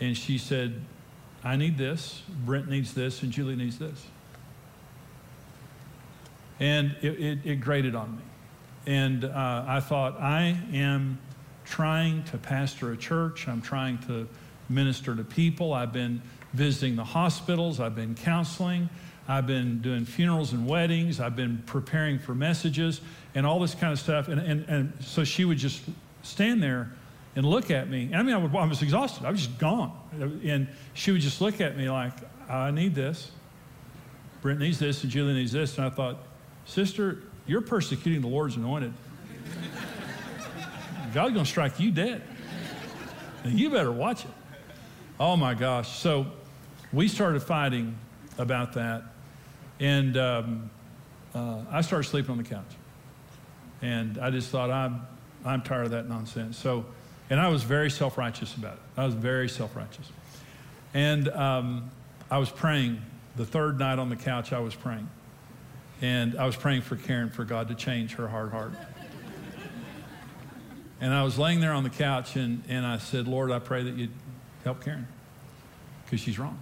And 0.00 0.16
she 0.16 0.38
said, 0.38 0.80
I 1.44 1.56
need 1.56 1.78
this, 1.78 2.22
Brent 2.44 2.68
needs 2.68 2.94
this, 2.94 3.22
and 3.22 3.30
Julie 3.30 3.56
needs 3.56 3.78
this. 3.78 4.04
And 6.60 6.96
it, 7.02 7.20
it, 7.20 7.38
it 7.44 7.56
grated 7.56 7.94
on 7.94 8.16
me. 8.16 8.22
And 8.86 9.24
uh, 9.24 9.64
I 9.66 9.80
thought, 9.80 10.20
I 10.20 10.58
am 10.72 11.18
trying 11.64 12.24
to 12.24 12.38
pastor 12.38 12.92
a 12.92 12.96
church, 12.96 13.46
I'm 13.46 13.62
trying 13.62 13.98
to 14.06 14.28
minister 14.68 15.14
to 15.14 15.24
people, 15.24 15.72
I've 15.72 15.92
been 15.92 16.20
visiting 16.54 16.96
the 16.96 17.04
hospitals, 17.04 17.78
I've 17.80 17.94
been 17.94 18.14
counseling. 18.14 18.88
I've 19.30 19.46
been 19.46 19.82
doing 19.82 20.06
funerals 20.06 20.54
and 20.54 20.66
weddings. 20.66 21.20
I've 21.20 21.36
been 21.36 21.62
preparing 21.66 22.18
for 22.18 22.34
messages 22.34 23.02
and 23.34 23.44
all 23.44 23.60
this 23.60 23.74
kind 23.74 23.92
of 23.92 23.98
stuff. 23.98 24.28
And, 24.28 24.40
and, 24.40 24.64
and 24.68 24.92
so 25.00 25.22
she 25.22 25.44
would 25.44 25.58
just 25.58 25.82
stand 26.22 26.62
there 26.62 26.90
and 27.38 27.46
look 27.46 27.70
at 27.70 27.88
me. 27.88 28.10
I 28.12 28.24
mean, 28.24 28.34
I, 28.34 28.38
would, 28.38 28.56
I 28.56 28.64
was 28.66 28.82
exhausted. 28.82 29.24
I 29.24 29.30
was 29.30 29.46
just 29.46 29.58
gone. 29.60 29.96
And 30.44 30.66
she 30.92 31.12
would 31.12 31.20
just 31.20 31.40
look 31.40 31.60
at 31.60 31.76
me 31.76 31.88
like, 31.88 32.12
I 32.50 32.72
need 32.72 32.96
this. 32.96 33.30
Brent 34.42 34.58
needs 34.58 34.80
this, 34.80 35.04
and 35.04 35.12
Julie 35.12 35.34
needs 35.34 35.52
this. 35.52 35.76
And 35.78 35.86
I 35.86 35.90
thought, 35.90 36.18
Sister, 36.66 37.22
you're 37.46 37.60
persecuting 37.60 38.22
the 38.22 38.26
Lord's 38.26 38.56
anointed. 38.56 38.92
God's 41.14 41.32
going 41.32 41.44
to 41.44 41.50
strike 41.50 41.78
you 41.78 41.92
dead. 41.92 42.24
And 43.44 43.56
you 43.56 43.70
better 43.70 43.92
watch 43.92 44.24
it. 44.24 44.30
Oh 45.20 45.36
my 45.36 45.54
gosh. 45.54 45.96
So 46.00 46.26
we 46.92 47.06
started 47.06 47.40
fighting 47.40 47.96
about 48.36 48.72
that. 48.72 49.04
And 49.78 50.16
um, 50.16 50.70
uh, 51.36 51.60
I 51.70 51.82
started 51.82 52.08
sleeping 52.08 52.32
on 52.32 52.38
the 52.38 52.42
couch. 52.42 52.74
And 53.80 54.18
I 54.18 54.30
just 54.30 54.50
thought, 54.50 54.72
I'm, 54.72 55.06
I'm 55.44 55.62
tired 55.62 55.84
of 55.84 55.92
that 55.92 56.08
nonsense. 56.08 56.58
So, 56.58 56.84
and 57.30 57.40
I 57.40 57.48
was 57.48 57.62
very 57.62 57.90
self 57.90 58.18
righteous 58.18 58.54
about 58.54 58.74
it. 58.74 58.82
I 58.96 59.04
was 59.04 59.14
very 59.14 59.48
self 59.48 59.76
righteous. 59.76 60.10
And 60.94 61.28
um, 61.28 61.90
I 62.30 62.38
was 62.38 62.50
praying. 62.50 63.02
The 63.36 63.46
third 63.46 63.78
night 63.78 64.00
on 64.00 64.08
the 64.08 64.16
couch, 64.16 64.52
I 64.52 64.58
was 64.58 64.74
praying. 64.74 65.08
And 66.00 66.36
I 66.36 66.46
was 66.46 66.56
praying 66.56 66.82
for 66.82 66.96
Karen 66.96 67.30
for 67.30 67.44
God 67.44 67.68
to 67.68 67.74
change 67.74 68.14
her 68.14 68.26
hard 68.26 68.50
heart. 68.50 68.72
and 71.00 71.12
I 71.12 71.22
was 71.22 71.38
laying 71.38 71.60
there 71.60 71.72
on 71.72 71.84
the 71.84 71.90
couch 71.90 72.36
and, 72.36 72.62
and 72.68 72.84
I 72.84 72.98
said, 72.98 73.28
Lord, 73.28 73.52
I 73.52 73.58
pray 73.58 73.84
that 73.84 73.94
you'd 73.94 74.10
help 74.64 74.82
Karen 74.84 75.06
because 76.04 76.20
she's 76.20 76.38
wrong. 76.38 76.58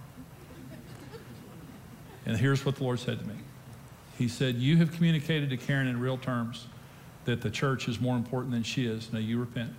And 2.25 2.37
here's 2.37 2.65
what 2.65 2.75
the 2.75 2.83
Lord 2.83 2.99
said 2.99 3.19
to 3.19 3.25
me 3.25 3.35
He 4.17 4.27
said, 4.27 4.55
You 4.55 4.77
have 4.77 4.91
communicated 4.91 5.49
to 5.51 5.57
Karen 5.57 5.87
in 5.87 5.99
real 5.99 6.17
terms 6.17 6.67
that 7.25 7.41
the 7.41 7.49
church 7.49 7.87
is 7.87 7.99
more 7.99 8.15
important 8.15 8.53
than 8.53 8.63
she 8.63 8.85
is. 8.85 9.11
Now 9.11 9.19
you 9.19 9.39
repent. 9.39 9.71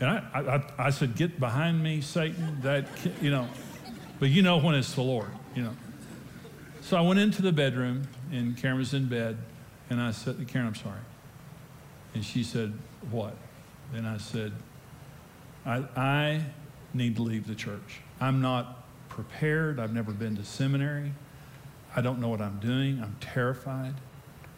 And 0.00 0.10
I, 0.10 0.22
I, 0.34 0.86
I 0.86 0.90
said, 0.90 1.16
Get 1.16 1.38
behind 1.38 1.82
me, 1.82 2.00
Satan. 2.00 2.60
That, 2.62 2.86
you 3.22 3.30
know, 3.30 3.48
but 4.18 4.30
you 4.30 4.42
know 4.42 4.58
when 4.58 4.74
it's 4.74 4.94
the 4.94 5.02
Lord, 5.02 5.30
you 5.54 5.62
know. 5.62 5.74
So 6.80 6.96
I 6.96 7.00
went 7.00 7.20
into 7.20 7.42
the 7.42 7.52
bedroom, 7.52 8.02
and 8.30 8.56
Karen 8.56 8.76
was 8.76 8.92
in 8.92 9.06
bed, 9.06 9.38
and 9.88 10.00
I 10.00 10.10
said, 10.10 10.46
Karen, 10.48 10.66
I'm 10.66 10.74
sorry. 10.74 10.98
And 12.14 12.24
she 12.24 12.42
said, 12.42 12.72
What? 13.10 13.36
And 13.94 14.06
I 14.06 14.18
said, 14.18 14.52
I, 15.64 15.84
I 15.96 16.44
need 16.92 17.16
to 17.16 17.22
leave 17.22 17.46
the 17.46 17.54
church. 17.54 18.00
I'm 18.20 18.40
not 18.40 18.84
prepared. 19.08 19.78
I've 19.78 19.92
never 19.92 20.12
been 20.12 20.36
to 20.36 20.44
seminary. 20.44 21.12
I 21.96 22.00
don't 22.00 22.20
know 22.20 22.28
what 22.28 22.40
I'm 22.40 22.58
doing. 22.58 23.00
I'm 23.02 23.16
terrified. 23.20 23.94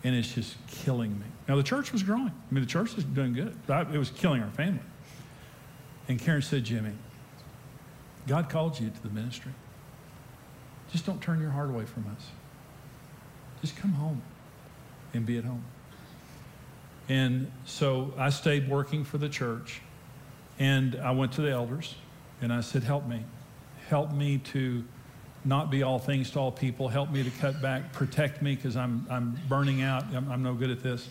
And 0.04 0.14
it's 0.14 0.32
just 0.32 0.56
killing 0.66 1.18
me. 1.18 1.26
Now, 1.48 1.56
the 1.56 1.62
church 1.62 1.92
was 1.92 2.02
growing. 2.02 2.28
I 2.28 2.54
mean, 2.54 2.62
the 2.62 2.70
church 2.70 2.94
was 2.94 3.04
doing 3.04 3.34
good. 3.34 3.56
It 3.68 3.98
was 3.98 4.10
killing 4.10 4.42
our 4.42 4.50
family. 4.50 4.80
And 6.08 6.20
Karen 6.20 6.42
said, 6.42 6.64
Jimmy, 6.64 6.92
God 8.26 8.48
called 8.48 8.78
you 8.78 8.90
to 8.90 9.02
the 9.02 9.10
ministry. 9.10 9.52
Just 10.92 11.06
don't 11.06 11.20
turn 11.20 11.40
your 11.40 11.50
heart 11.50 11.70
away 11.70 11.84
from 11.84 12.06
us. 12.16 12.30
Just 13.60 13.76
come 13.76 13.92
home 13.92 14.22
and 15.14 15.26
be 15.26 15.38
at 15.38 15.44
home. 15.44 15.64
And 17.08 17.50
so 17.64 18.12
I 18.18 18.30
stayed 18.30 18.68
working 18.68 19.04
for 19.04 19.18
the 19.18 19.28
church. 19.28 19.80
And 20.58 20.96
I 20.96 21.10
went 21.10 21.32
to 21.32 21.42
the 21.42 21.50
elders 21.50 21.94
and 22.40 22.52
I 22.52 22.60
said, 22.60 22.82
Help 22.82 23.06
me. 23.06 23.22
Help 23.88 24.12
me 24.12 24.38
to 24.38 24.84
not 25.44 25.70
be 25.70 25.82
all 25.82 25.98
things 25.98 26.30
to 26.32 26.40
all 26.40 26.50
people. 26.50 26.88
Help 26.88 27.10
me 27.10 27.22
to 27.22 27.30
cut 27.30 27.62
back. 27.62 27.92
Protect 27.92 28.42
me 28.42 28.56
because 28.56 28.76
I'm, 28.76 29.06
I'm 29.08 29.38
burning 29.48 29.82
out. 29.82 30.04
I'm, 30.12 30.30
I'm 30.30 30.42
no 30.42 30.54
good 30.54 30.70
at 30.70 30.82
this 30.82 31.08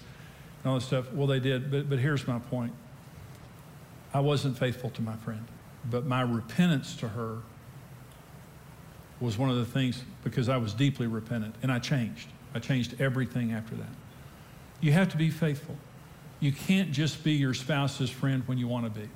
and 0.63 0.71
all 0.71 0.75
this 0.75 0.85
stuff. 0.85 1.11
Well, 1.13 1.27
they 1.27 1.39
did. 1.39 1.71
But, 1.71 1.89
but 1.89 1.99
here's 1.99 2.27
my 2.27 2.39
point 2.39 2.73
I 4.15 4.21
wasn't 4.21 4.57
faithful 4.57 4.91
to 4.91 5.01
my 5.01 5.17
friend, 5.17 5.45
but 5.89 6.05
my 6.05 6.21
repentance 6.21 6.95
to 6.97 7.09
her 7.09 7.39
was 9.19 9.37
one 9.37 9.49
of 9.49 9.57
the 9.57 9.65
things 9.65 10.01
because 10.23 10.47
I 10.47 10.55
was 10.55 10.73
deeply 10.73 11.05
repentant 11.05 11.53
and 11.61 11.69
I 11.69 11.79
changed. 11.79 12.29
I 12.53 12.59
changed 12.59 13.01
everything 13.01 13.51
after 13.51 13.75
that. 13.75 13.89
You 14.79 14.93
have 14.93 15.09
to 15.09 15.17
be 15.17 15.29
faithful. 15.29 15.75
You 16.39 16.53
can't 16.53 16.93
just 16.93 17.25
be 17.25 17.33
your 17.33 17.53
spouse's 17.53 18.09
friend 18.09 18.43
when 18.45 18.57
you 18.57 18.69
want 18.69 18.85
to 18.85 19.01
be 19.01 19.09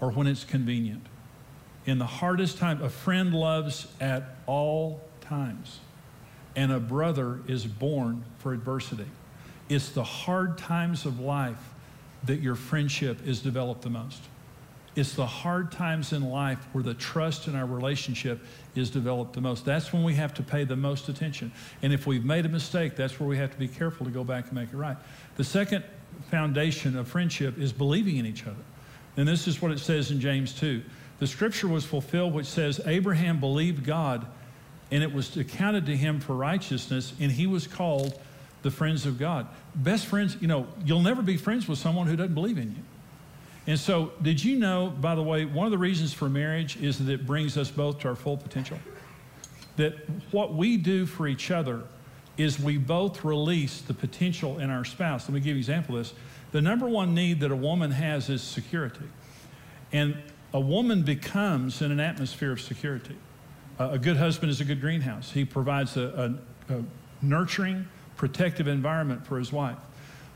or 0.00 0.10
when 0.10 0.26
it's 0.26 0.42
convenient 0.42 1.06
in 1.84 1.98
the 1.98 2.06
hardest 2.06 2.58
time. 2.58 2.82
A 2.82 2.90
friend 2.90 3.32
loves 3.32 3.86
at 4.00 4.38
all 4.46 5.02
times, 5.20 5.78
and 6.56 6.72
a 6.72 6.80
brother 6.80 7.42
is 7.46 7.64
born 7.64 8.24
for 8.38 8.52
adversity. 8.52 9.06
It's 9.68 9.90
the 9.90 10.02
hard 10.02 10.58
times 10.58 11.06
of 11.06 11.20
life 11.20 11.74
that 12.24 12.40
your 12.40 12.54
friendship 12.54 13.26
is 13.26 13.40
developed 13.40 13.82
the 13.82 13.90
most. 13.90 14.22
It's 14.96 15.14
the 15.14 15.26
hard 15.26 15.70
times 15.70 16.14
in 16.14 16.30
life 16.30 16.58
where 16.72 16.82
the 16.82 16.94
trust 16.94 17.48
in 17.48 17.54
our 17.54 17.66
relationship 17.66 18.40
is 18.74 18.88
developed 18.88 19.34
the 19.34 19.42
most. 19.42 19.66
That's 19.66 19.92
when 19.92 20.02
we 20.02 20.14
have 20.14 20.32
to 20.34 20.42
pay 20.42 20.64
the 20.64 20.76
most 20.76 21.10
attention. 21.10 21.52
And 21.82 21.92
if 21.92 22.06
we've 22.06 22.24
made 22.24 22.46
a 22.46 22.48
mistake, 22.48 22.96
that's 22.96 23.20
where 23.20 23.28
we 23.28 23.36
have 23.36 23.50
to 23.50 23.58
be 23.58 23.68
careful 23.68 24.06
to 24.06 24.12
go 24.12 24.24
back 24.24 24.46
and 24.46 24.54
make 24.54 24.72
it 24.72 24.76
right. 24.76 24.96
The 25.36 25.44
second 25.44 25.84
foundation 26.30 26.96
of 26.96 27.08
friendship 27.08 27.58
is 27.58 27.74
believing 27.74 28.16
in 28.16 28.24
each 28.24 28.46
other. 28.46 28.56
And 29.18 29.28
this 29.28 29.46
is 29.46 29.60
what 29.60 29.70
it 29.70 29.78
says 29.78 30.10
in 30.10 30.20
James 30.20 30.52
2 30.54 30.82
the 31.18 31.26
scripture 31.26 31.68
was 31.68 31.84
fulfilled, 31.84 32.34
which 32.34 32.46
says, 32.46 32.80
Abraham 32.84 33.40
believed 33.40 33.84
God, 33.84 34.26
and 34.90 35.02
it 35.02 35.12
was 35.12 35.34
accounted 35.36 35.86
to 35.86 35.96
him 35.96 36.20
for 36.20 36.34
righteousness, 36.34 37.14
and 37.18 37.32
he 37.32 37.46
was 37.46 37.66
called 37.66 38.20
the 38.62 38.70
friends 38.70 39.06
of 39.06 39.18
God. 39.18 39.46
Best 39.74 40.06
friends, 40.06 40.36
you 40.40 40.48
know, 40.48 40.66
you'll 40.84 41.00
never 41.00 41.22
be 41.22 41.36
friends 41.36 41.68
with 41.68 41.78
someone 41.78 42.06
who 42.06 42.16
doesn't 42.16 42.34
believe 42.34 42.58
in 42.58 42.70
you. 42.70 42.82
And 43.66 43.78
so, 43.78 44.12
did 44.22 44.42
you 44.42 44.56
know, 44.56 44.94
by 45.00 45.14
the 45.14 45.22
way, 45.22 45.44
one 45.44 45.66
of 45.66 45.72
the 45.72 45.78
reasons 45.78 46.12
for 46.12 46.28
marriage 46.28 46.76
is 46.76 46.98
that 46.98 47.12
it 47.12 47.26
brings 47.26 47.56
us 47.56 47.70
both 47.70 48.00
to 48.00 48.08
our 48.08 48.14
full 48.14 48.36
potential? 48.36 48.78
That 49.76 49.94
what 50.30 50.54
we 50.54 50.76
do 50.76 51.04
for 51.04 51.26
each 51.26 51.50
other 51.50 51.82
is 52.36 52.60
we 52.60 52.76
both 52.76 53.24
release 53.24 53.80
the 53.80 53.94
potential 53.94 54.58
in 54.58 54.70
our 54.70 54.84
spouse. 54.84 55.28
Let 55.28 55.34
me 55.34 55.40
give 55.40 55.48
you 55.48 55.54
an 55.54 55.58
example 55.58 55.96
of 55.96 56.04
this. 56.04 56.14
The 56.52 56.60
number 56.60 56.88
one 56.88 57.14
need 57.14 57.40
that 57.40 57.50
a 57.50 57.56
woman 57.56 57.90
has 57.90 58.28
is 58.28 58.42
security. 58.42 59.08
And 59.92 60.16
a 60.52 60.60
woman 60.60 61.02
becomes 61.02 61.82
in 61.82 61.90
an 61.90 62.00
atmosphere 62.00 62.52
of 62.52 62.60
security. 62.60 63.16
A 63.78 63.98
good 63.98 64.16
husband 64.16 64.50
is 64.50 64.60
a 64.60 64.64
good 64.64 64.80
greenhouse. 64.80 65.30
He 65.30 65.44
provides 65.44 65.96
a, 65.96 66.38
a, 66.70 66.74
a 66.74 66.84
nurturing, 67.20 67.88
protective 68.16 68.68
environment 68.68 69.26
for 69.26 69.38
his 69.38 69.52
wife. 69.52 69.76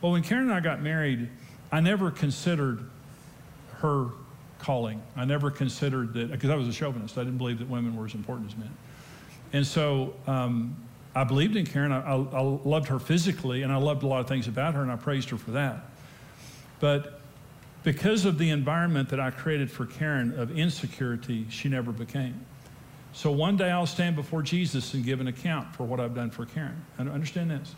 Well, 0.01 0.13
when 0.13 0.23
Karen 0.23 0.45
and 0.45 0.53
I 0.53 0.61
got 0.61 0.83
married, 0.83 1.29
I 1.73 1.81
never 1.81 2.11
considered 2.11 2.85
her 3.79 4.09
calling. 4.59 5.03
I 5.17 5.25
never 5.25 5.51
considered 5.51 6.15
that, 6.15 6.31
because 6.31 6.51
I 6.51 6.55
was 6.55 6.69
a 6.69 6.73
chauvinist. 6.73 7.17
I 7.19 7.25
didn't 7.25 7.39
believe 7.39 7.59
that 7.59 7.69
women 7.69 7.97
were 7.97 8.07
as 8.07 8.15
important 8.15 8.51
as 8.51 8.57
men. 8.57 8.75
And 9.53 9.67
so 9.67 10.15
um, 10.27 10.77
I 11.15 11.25
believed 11.25 11.57
in 11.57 11.67
Karen. 11.67 11.93
I, 11.93 12.01
I, 12.01 12.15
I, 12.15 12.41
loved 12.41 12.89
her 12.89 12.99
physically, 12.99 13.63
and 13.63 13.73
I 13.73 13.77
loved 13.77 14.03
a 14.03 14.07
lot 14.07 14.21
of 14.21 14.29
things 14.29 14.47
about 14.47 14.75
her, 14.75 14.83
and 14.83 14.93
I 14.93 14.97
praised 14.97 15.31
her 15.31 15.37
for 15.37 15.53
that. 15.53 15.85
But 16.79 17.21
because 17.83 18.25
of 18.25 18.39
the 18.39 18.51
environment 18.51 19.09
that 19.09 19.21
I 19.21 19.31
created 19.31 19.71
for 19.71 19.87
Karen 19.87 20.39
of 20.39 20.57
insecurity, 20.57 21.47
she 21.51 21.69
never 21.69 21.93
became. 21.93 22.45
So 23.12 23.33
one 23.33 23.57
day 23.57 23.71
I'll 23.71 23.87
stand 23.87 24.17
before 24.17 24.43
Jesus 24.43 24.95
and 24.95 25.05
give 25.05 25.21
an 25.21 25.26
account 25.26 25.75
for 25.75 25.85
what 25.85 26.00
I've 26.00 26.14
done 26.14 26.31
for 26.31 26.47
Karen. 26.47 26.85
And 26.99 27.09
understand 27.09 27.50
this 27.50 27.75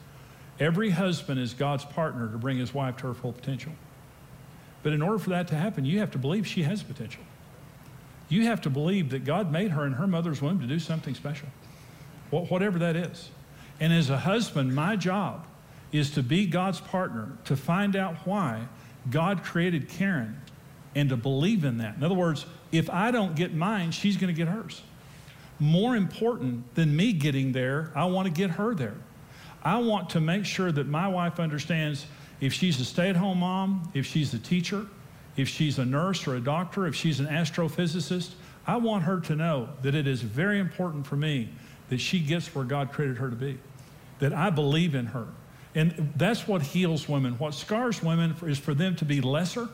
every 0.61 0.91
husband 0.91 1.41
is 1.41 1.55
God's 1.55 1.85
partner 1.85 2.29
to 2.29 2.39
bring 2.39 2.59
his 2.59 2.75
wife 2.75 2.99
to 2.99 3.09
her 3.09 3.15
full 3.15 3.33
potential. 3.33 3.73
But 4.83 4.93
in 4.93 5.03
order 5.03 5.19
for 5.19 5.31
that 5.31 5.49
to 5.49 5.55
happen, 5.55 5.85
you 5.85 6.01
have 6.01 6.11
to 6.13 6.19
believe 6.19 6.47
she 6.47 6.63
has 6.65 6.83
potential. 6.83 7.23
You 8.29 8.47
have 8.47 8.61
to 8.63 8.71
believe 8.71 9.11
that 9.11 9.25
God 9.25 9.53
made 9.53 9.71
her 9.73 9.87
in 9.87 9.95
her 9.95 10.07
mother's 10.07 10.41
womb 10.41 10.61
to 10.61 10.67
do 10.67 10.79
something 10.79 11.15
special, 11.15 11.49
whatever 12.31 12.79
that 12.81 12.97
is. 12.97 13.31
And 13.81 13.93
as 13.93 14.11
a 14.11 14.19
husband, 14.19 14.75
my 14.75 14.97
job 14.97 15.47
is 15.93 16.11
to 16.13 16.23
be 16.23 16.47
God's 16.47 16.81
partner 16.81 17.33
to 17.45 17.57
find 17.57 17.95
out 17.95 18.27
why 18.27 18.67
God 19.11 19.43
created 19.43 19.89
Karen 19.89 20.41
and 20.95 21.09
to 21.11 21.17
believe 21.17 21.65
in 21.65 21.79
that. 21.79 21.97
In 21.97 22.05
other 22.05 22.15
words, 22.15 22.47
if 22.71 22.89
I 22.91 23.11
don't 23.11 23.35
get 23.35 23.55
mine, 23.55 23.91
she's 23.91 24.17
going 24.17 24.33
to 24.33 24.37
get 24.37 24.49
hers. 24.49 24.83
More 25.63 25.97
important 25.97 26.75
than 26.75 26.95
me 26.95 27.13
getting 27.13 27.53
there, 27.53 27.93
I 27.95 28.05
want 28.07 28.27
to 28.27 28.33
get 28.33 28.51
her 28.51 28.75
there. 28.75 28.97
I 29.63 29.79
want 29.79 30.11
to 30.11 30.21
make 30.21 30.45
sure 30.45 30.73
that 30.73 30.89
my 30.89 31.07
wife 31.07 31.39
understands 31.39 32.07
if 32.41 32.53
she's 32.53 32.81
a 32.81 32.85
stay 32.85 33.09
at 33.09 33.17
home 33.17 33.39
mom, 33.39 33.91
if 33.95 34.05
she's 34.05 34.35
a 34.35 34.39
teacher, 34.39 34.87
if 35.37 35.49
she's 35.49 35.79
a 35.79 35.85
nurse 35.85 36.27
or 36.27 36.35
a 36.35 36.41
doctor, 36.41 36.87
if 36.87 36.95
she's 36.95 37.21
an 37.21 37.27
astrophysicist, 37.27 38.33
I 38.67 38.77
want 38.77 39.05
her 39.05 39.21
to 39.21 39.37
know 39.37 39.69
that 39.83 39.95
it 39.95 40.07
is 40.07 40.23
very 40.23 40.59
important 40.59 41.07
for 41.07 41.17
me 41.17 41.49
that 41.89 41.99
she 41.99 42.19
gets 42.19 42.55
where 42.55 42.65
God 42.65 42.93
created 42.93 43.19
her 43.19 43.31
to 43.31 43.37
be, 43.37 43.59
that 44.19 44.33
I 44.33 44.51
believe 44.51 44.95
in 44.95 45.07
her. 45.07 45.27
And 45.75 46.13
that's 46.17 46.47
what 46.47 46.63
heals 46.63 47.09
women. 47.09 47.39
What 47.39 47.55
scars 47.55 48.03
women 48.03 48.35
is 48.43 48.59
for 48.59 48.75
them 48.75 48.97
to 48.97 49.05
be 49.05 49.21
lesser, 49.21 49.69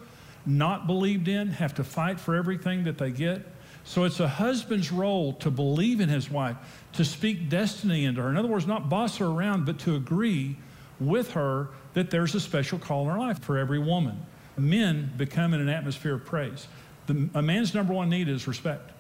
not 0.45 0.87
believed 0.87 1.29
in, 1.29 1.49
have 1.49 1.75
to 1.75 1.85
fight 1.85 2.21
for 2.21 2.37
everything 2.37 2.85
that 2.85 2.99
they 2.99 3.11
get. 3.11 3.47
So 3.89 4.05
it's 4.05 4.21
a 4.21 4.29
husband's 4.29 4.93
role 4.93 5.33
to 5.37 5.51
believe 5.51 6.01
in 6.01 6.11
his 6.11 6.31
wife, 6.31 6.57
to 6.93 7.07
speak 7.07 7.49
destiny 7.49 8.05
into 8.05 8.21
her. 8.21 8.29
In 8.29 8.37
other 8.37 8.47
words, 8.47 8.67
not 8.67 8.91
boss 8.91 9.17
her 9.17 9.25
around, 9.25 9.65
but 9.65 9.79
to 9.79 9.97
agree 9.97 10.59
with 11.01 11.33
her 11.33 11.71
that 11.95 12.11
there's 12.11 12.35
a 12.35 12.41
special 12.41 12.79
call 12.79 13.05
in 13.05 13.09
her 13.09 13.19
life 13.19 13.39
for 13.39 13.57
every 13.57 13.79
woman. 13.79 14.27
Men 14.59 15.11
become 15.17 15.55
in 15.55 15.63
an 15.63 15.71
atmosphere 15.71 16.13
of 16.17 16.27
praise. 16.27 16.69
The, 17.07 17.31
a 17.33 17.41
man's 17.41 17.73
number 17.73 17.95
one 17.95 18.11
need 18.11 18.29
is 18.29 18.47
respect. 18.47 18.91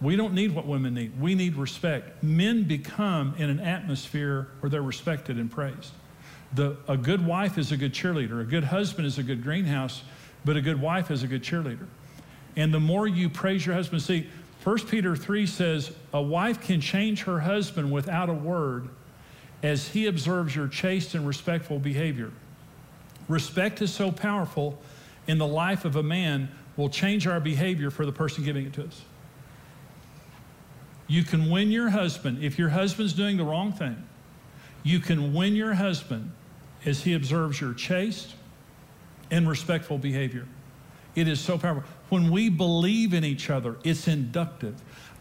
We 0.00 0.16
don't 0.16 0.32
need 0.32 0.54
what 0.54 0.66
women 0.66 0.94
need. 0.94 1.20
We 1.20 1.34
need 1.34 1.56
respect. 1.56 2.22
Men 2.22 2.62
become 2.62 3.34
in 3.36 3.50
an 3.50 3.60
atmosphere 3.60 4.48
where 4.60 4.70
they're 4.70 4.80
respected 4.80 5.36
and 5.36 5.50
praised. 5.50 5.92
The, 6.54 6.78
a 6.88 6.96
good 6.96 7.26
wife 7.26 7.58
is 7.58 7.70
a 7.70 7.76
good 7.76 7.92
cheerleader. 7.92 8.40
A 8.40 8.44
good 8.44 8.64
husband 8.64 9.06
is 9.06 9.18
a 9.18 9.22
good 9.22 9.42
greenhouse, 9.42 10.02
but 10.42 10.56
a 10.56 10.62
good 10.62 10.80
wife 10.80 11.10
is 11.10 11.22
a 11.22 11.26
good 11.26 11.42
cheerleader. 11.42 11.86
And 12.56 12.72
the 12.72 12.80
more 12.80 13.06
you 13.06 13.28
praise 13.28 13.64
your 13.64 13.74
husband, 13.74 14.02
see, 14.02 14.26
1 14.64 14.86
Peter 14.86 15.16
3 15.16 15.46
says, 15.46 15.92
A 16.12 16.22
wife 16.22 16.60
can 16.60 16.80
change 16.80 17.22
her 17.24 17.40
husband 17.40 17.90
without 17.90 18.28
a 18.28 18.34
word 18.34 18.88
as 19.62 19.88
he 19.88 20.06
observes 20.06 20.54
your 20.54 20.68
chaste 20.68 21.14
and 21.14 21.26
respectful 21.26 21.78
behavior. 21.78 22.30
Respect 23.28 23.80
is 23.80 23.92
so 23.92 24.12
powerful 24.12 24.78
in 25.26 25.38
the 25.38 25.46
life 25.46 25.84
of 25.84 25.96
a 25.96 26.02
man, 26.02 26.48
will 26.76 26.88
change 26.88 27.26
our 27.26 27.40
behavior 27.40 27.90
for 27.90 28.04
the 28.04 28.12
person 28.12 28.44
giving 28.44 28.66
it 28.66 28.72
to 28.74 28.84
us. 28.84 29.02
You 31.06 31.22
can 31.22 31.50
win 31.50 31.70
your 31.70 31.90
husband 31.90 32.42
if 32.42 32.58
your 32.58 32.70
husband's 32.70 33.12
doing 33.12 33.36
the 33.36 33.44
wrong 33.44 33.72
thing. 33.72 34.02
You 34.82 34.98
can 34.98 35.34
win 35.34 35.54
your 35.54 35.74
husband 35.74 36.32
as 36.84 37.02
he 37.02 37.14
observes 37.14 37.60
your 37.60 37.74
chaste 37.74 38.34
and 39.30 39.48
respectful 39.48 39.98
behavior. 39.98 40.46
It 41.14 41.28
is 41.28 41.40
so 41.40 41.58
powerful. 41.58 41.84
When 42.12 42.30
we 42.30 42.50
believe 42.50 43.14
in 43.14 43.24
each 43.24 43.48
other, 43.48 43.78
it's 43.84 44.06
inductive. 44.06 44.74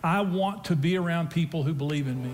I 0.03 0.19
want 0.19 0.65
to 0.65 0.75
be 0.75 0.97
around 0.97 1.29
people 1.31 1.63
who 1.63 1.73
believe 1.73 2.05
in 2.05 2.21
me. 2.21 2.33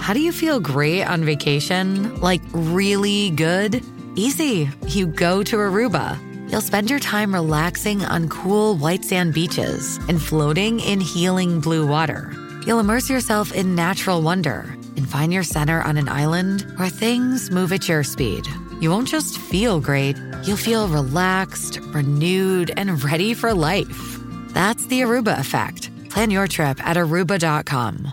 How 0.00 0.12
do 0.12 0.18
you 0.18 0.32
feel 0.32 0.58
great 0.58 1.04
on 1.04 1.24
vacation? 1.24 2.18
Like 2.20 2.42
really 2.52 3.30
good? 3.30 3.80
Easy. 4.16 4.68
You 4.88 5.06
go 5.06 5.44
to 5.44 5.56
Aruba. 5.56 6.18
You'll 6.50 6.60
spend 6.62 6.90
your 6.90 6.98
time 6.98 7.32
relaxing 7.32 8.04
on 8.04 8.28
cool 8.28 8.74
white 8.74 9.04
sand 9.04 9.34
beaches 9.34 10.00
and 10.08 10.20
floating 10.20 10.80
in 10.80 11.00
healing 11.00 11.60
blue 11.60 11.86
water. 11.86 12.41
You'll 12.66 12.78
immerse 12.78 13.10
yourself 13.10 13.52
in 13.52 13.74
natural 13.74 14.22
wonder 14.22 14.60
and 14.96 15.08
find 15.08 15.32
your 15.32 15.42
center 15.42 15.82
on 15.82 15.96
an 15.96 16.08
island 16.08 16.62
where 16.76 16.88
things 16.88 17.50
move 17.50 17.72
at 17.72 17.88
your 17.88 18.04
speed. 18.04 18.46
You 18.80 18.90
won't 18.90 19.08
just 19.08 19.38
feel 19.38 19.80
great, 19.80 20.16
you'll 20.44 20.56
feel 20.56 20.86
relaxed, 20.86 21.80
renewed, 21.92 22.70
and 22.76 23.02
ready 23.02 23.34
for 23.34 23.52
life. 23.52 24.18
That's 24.50 24.86
the 24.86 25.00
Aruba 25.00 25.38
effect. 25.40 25.90
Plan 26.10 26.30
your 26.30 26.46
trip 26.46 26.78
at 26.86 26.96
aruba.com. 26.96 28.12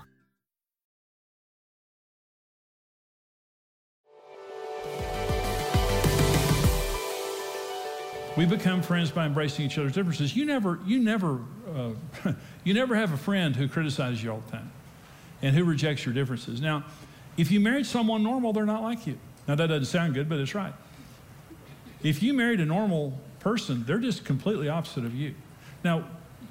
We 8.40 8.46
become 8.46 8.82
friends 8.82 9.12
by 9.12 9.26
embracing 9.26 9.66
each 9.66 9.78
other's 9.78 9.92
differences. 9.92 10.34
You 10.34 10.46
never, 10.46 10.80
you 10.86 11.00
never, 11.00 11.42
uh, 11.76 12.32
you 12.64 12.74
never 12.74 12.96
have 12.96 13.12
a 13.12 13.18
friend 13.18 13.54
who 13.54 13.68
criticizes 13.68 14.24
you 14.24 14.32
all 14.32 14.42
the 14.46 14.52
time 14.54 14.72
and 15.42 15.54
who 15.54 15.66
rejects 15.66 16.06
your 16.06 16.16
differences. 16.16 16.62
Now, 16.62 16.86
if 17.36 17.52
you 17.52 17.60
married 17.60 17.86
someone 17.86 18.24
normal, 18.24 18.54
they're 18.54 18.66
not 18.66 18.82
like 18.82 19.06
you. 19.06 19.18
Now, 19.46 19.56
that 19.56 19.68
doesn't 19.68 19.88
sound 19.88 20.14
good, 20.14 20.30
but 20.30 20.40
it's 20.40 20.56
right. 20.56 20.74
If 22.02 22.24
you 22.24 22.34
married 22.34 22.62
a 22.62 22.66
normal 22.66 23.20
person, 23.42 23.84
they're 23.86 24.00
just 24.00 24.24
completely 24.24 24.70
opposite 24.70 25.04
of 25.04 25.14
you. 25.14 25.36
Now, 25.84 26.06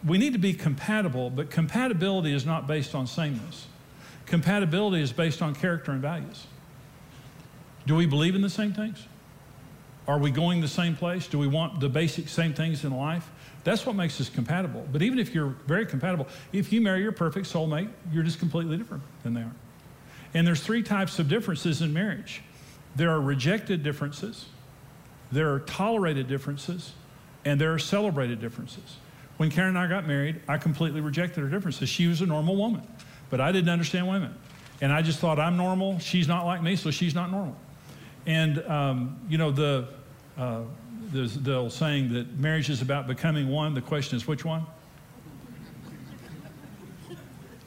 we 0.07 0.19
need 0.19 0.35
to 0.35 0.39
be 0.39 0.53
compatible, 0.53 1.31
but 1.31 1.51
compatibility 1.51 2.35
is 2.35 2.45
not 2.45 2.67
based 2.67 2.95
on 2.95 3.07
sameness. 3.07 3.67
Compatibility 4.27 5.01
is 5.01 5.11
based 5.11 5.41
on 5.41 5.55
character 5.55 5.93
and 5.93 6.03
values. 6.03 6.49
Do 7.87 7.97
we 7.97 8.05
believe 8.05 8.35
in 8.35 8.43
the 8.43 8.51
same 8.51 8.75
things? 8.75 9.07
Are 10.09 10.19
we 10.19 10.31
going 10.31 10.63
the 10.63 10.69
same 10.69 10.97
place? 10.97 11.29
Do 11.29 11.39
we 11.39 11.47
want 11.47 11.81
the 11.81 11.89
basic 11.89 12.31
same 12.31 12.55
things 12.55 12.83
in 12.83 12.97
life? 12.97 13.31
That's 13.63 13.85
what 13.85 13.95
makes 13.95 14.19
us 14.23 14.31
compatible. 14.31 14.87
But 14.91 15.03
even 15.03 15.19
if 15.19 15.35
you're 15.35 15.55
very 15.67 15.85
compatible, 15.85 16.27
if 16.51 16.73
you 16.73 16.81
marry 16.81 17.03
your 17.03 17.13
perfect 17.13 17.47
soulmate, 17.47 17.91
you're 18.11 18.23
just 18.23 18.39
completely 18.39 18.79
different 18.79 19.03
than 19.23 19.35
they 19.35 19.43
are. 19.43 19.53
And 20.33 20.47
there's 20.47 20.63
three 20.63 20.83
types 20.83 21.19
of 21.19 21.29
differences 21.29 21.83
in 21.83 21.93
marriage. 21.93 22.43
There 22.97 23.11
are 23.11 23.21
rejected 23.21 23.83
differences, 23.83 24.47
there 25.31 25.53
are 25.53 25.61
tolerated 25.61 26.27
differences, 26.27 26.95
and 27.45 27.61
there 27.61 27.75
are 27.75 27.79
celebrated 27.79 28.41
differences. 28.41 28.97
When 29.37 29.51
Karen 29.51 29.77
and 29.77 29.79
I 29.79 29.87
got 29.89 30.07
married, 30.07 30.41
I 30.49 30.57
completely 30.57 31.03
rejected 31.03 31.43
her 31.43 31.51
differences. 31.51 31.89
She 31.89 32.07
was 32.07 32.23
a 32.23 32.27
normal 32.27 32.57
woman, 32.57 32.83
but 33.29 33.43
I 33.43 33.53
didn't 33.53 33.69
understand 33.71 34.09
women. 34.09 34.35
And 34.81 34.91
I 34.91 35.03
just 35.03 35.19
thought, 35.19 35.39
I'm 35.39 35.59
normal, 35.59 35.99
she's 35.99 36.27
not 36.27 36.47
like 36.47 36.63
me, 36.63 36.77
so 36.77 36.91
she's 36.91 37.15
not 37.15 37.31
normal. 37.31 37.57
And, 38.27 38.59
um, 38.67 39.21
you 39.29 39.39
know, 39.39 39.51
the, 39.51 39.89
uh, 40.39 40.63
there's 41.13 41.35
the 41.35 41.55
old 41.55 41.73
saying 41.73 42.13
that 42.13 42.39
marriage 42.39 42.71
is 42.71 42.81
about 42.81 43.07
becoming 43.07 43.49
one. 43.49 43.75
The 43.75 43.81
question 43.81 44.17
is, 44.17 44.27
which 44.27 44.45
one? 44.45 44.65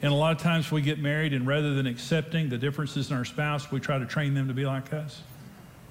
And 0.00 0.12
a 0.12 0.16
lot 0.16 0.34
of 0.34 0.42
times 0.42 0.72
we 0.72 0.82
get 0.82 0.98
married, 0.98 1.32
and 1.32 1.46
rather 1.46 1.74
than 1.74 1.86
accepting 1.86 2.48
the 2.48 2.58
differences 2.58 3.10
in 3.10 3.16
our 3.16 3.24
spouse, 3.24 3.70
we 3.70 3.78
try 3.78 3.98
to 3.98 4.06
train 4.06 4.34
them 4.34 4.48
to 4.48 4.54
be 4.54 4.66
like 4.66 4.92
us, 4.92 5.22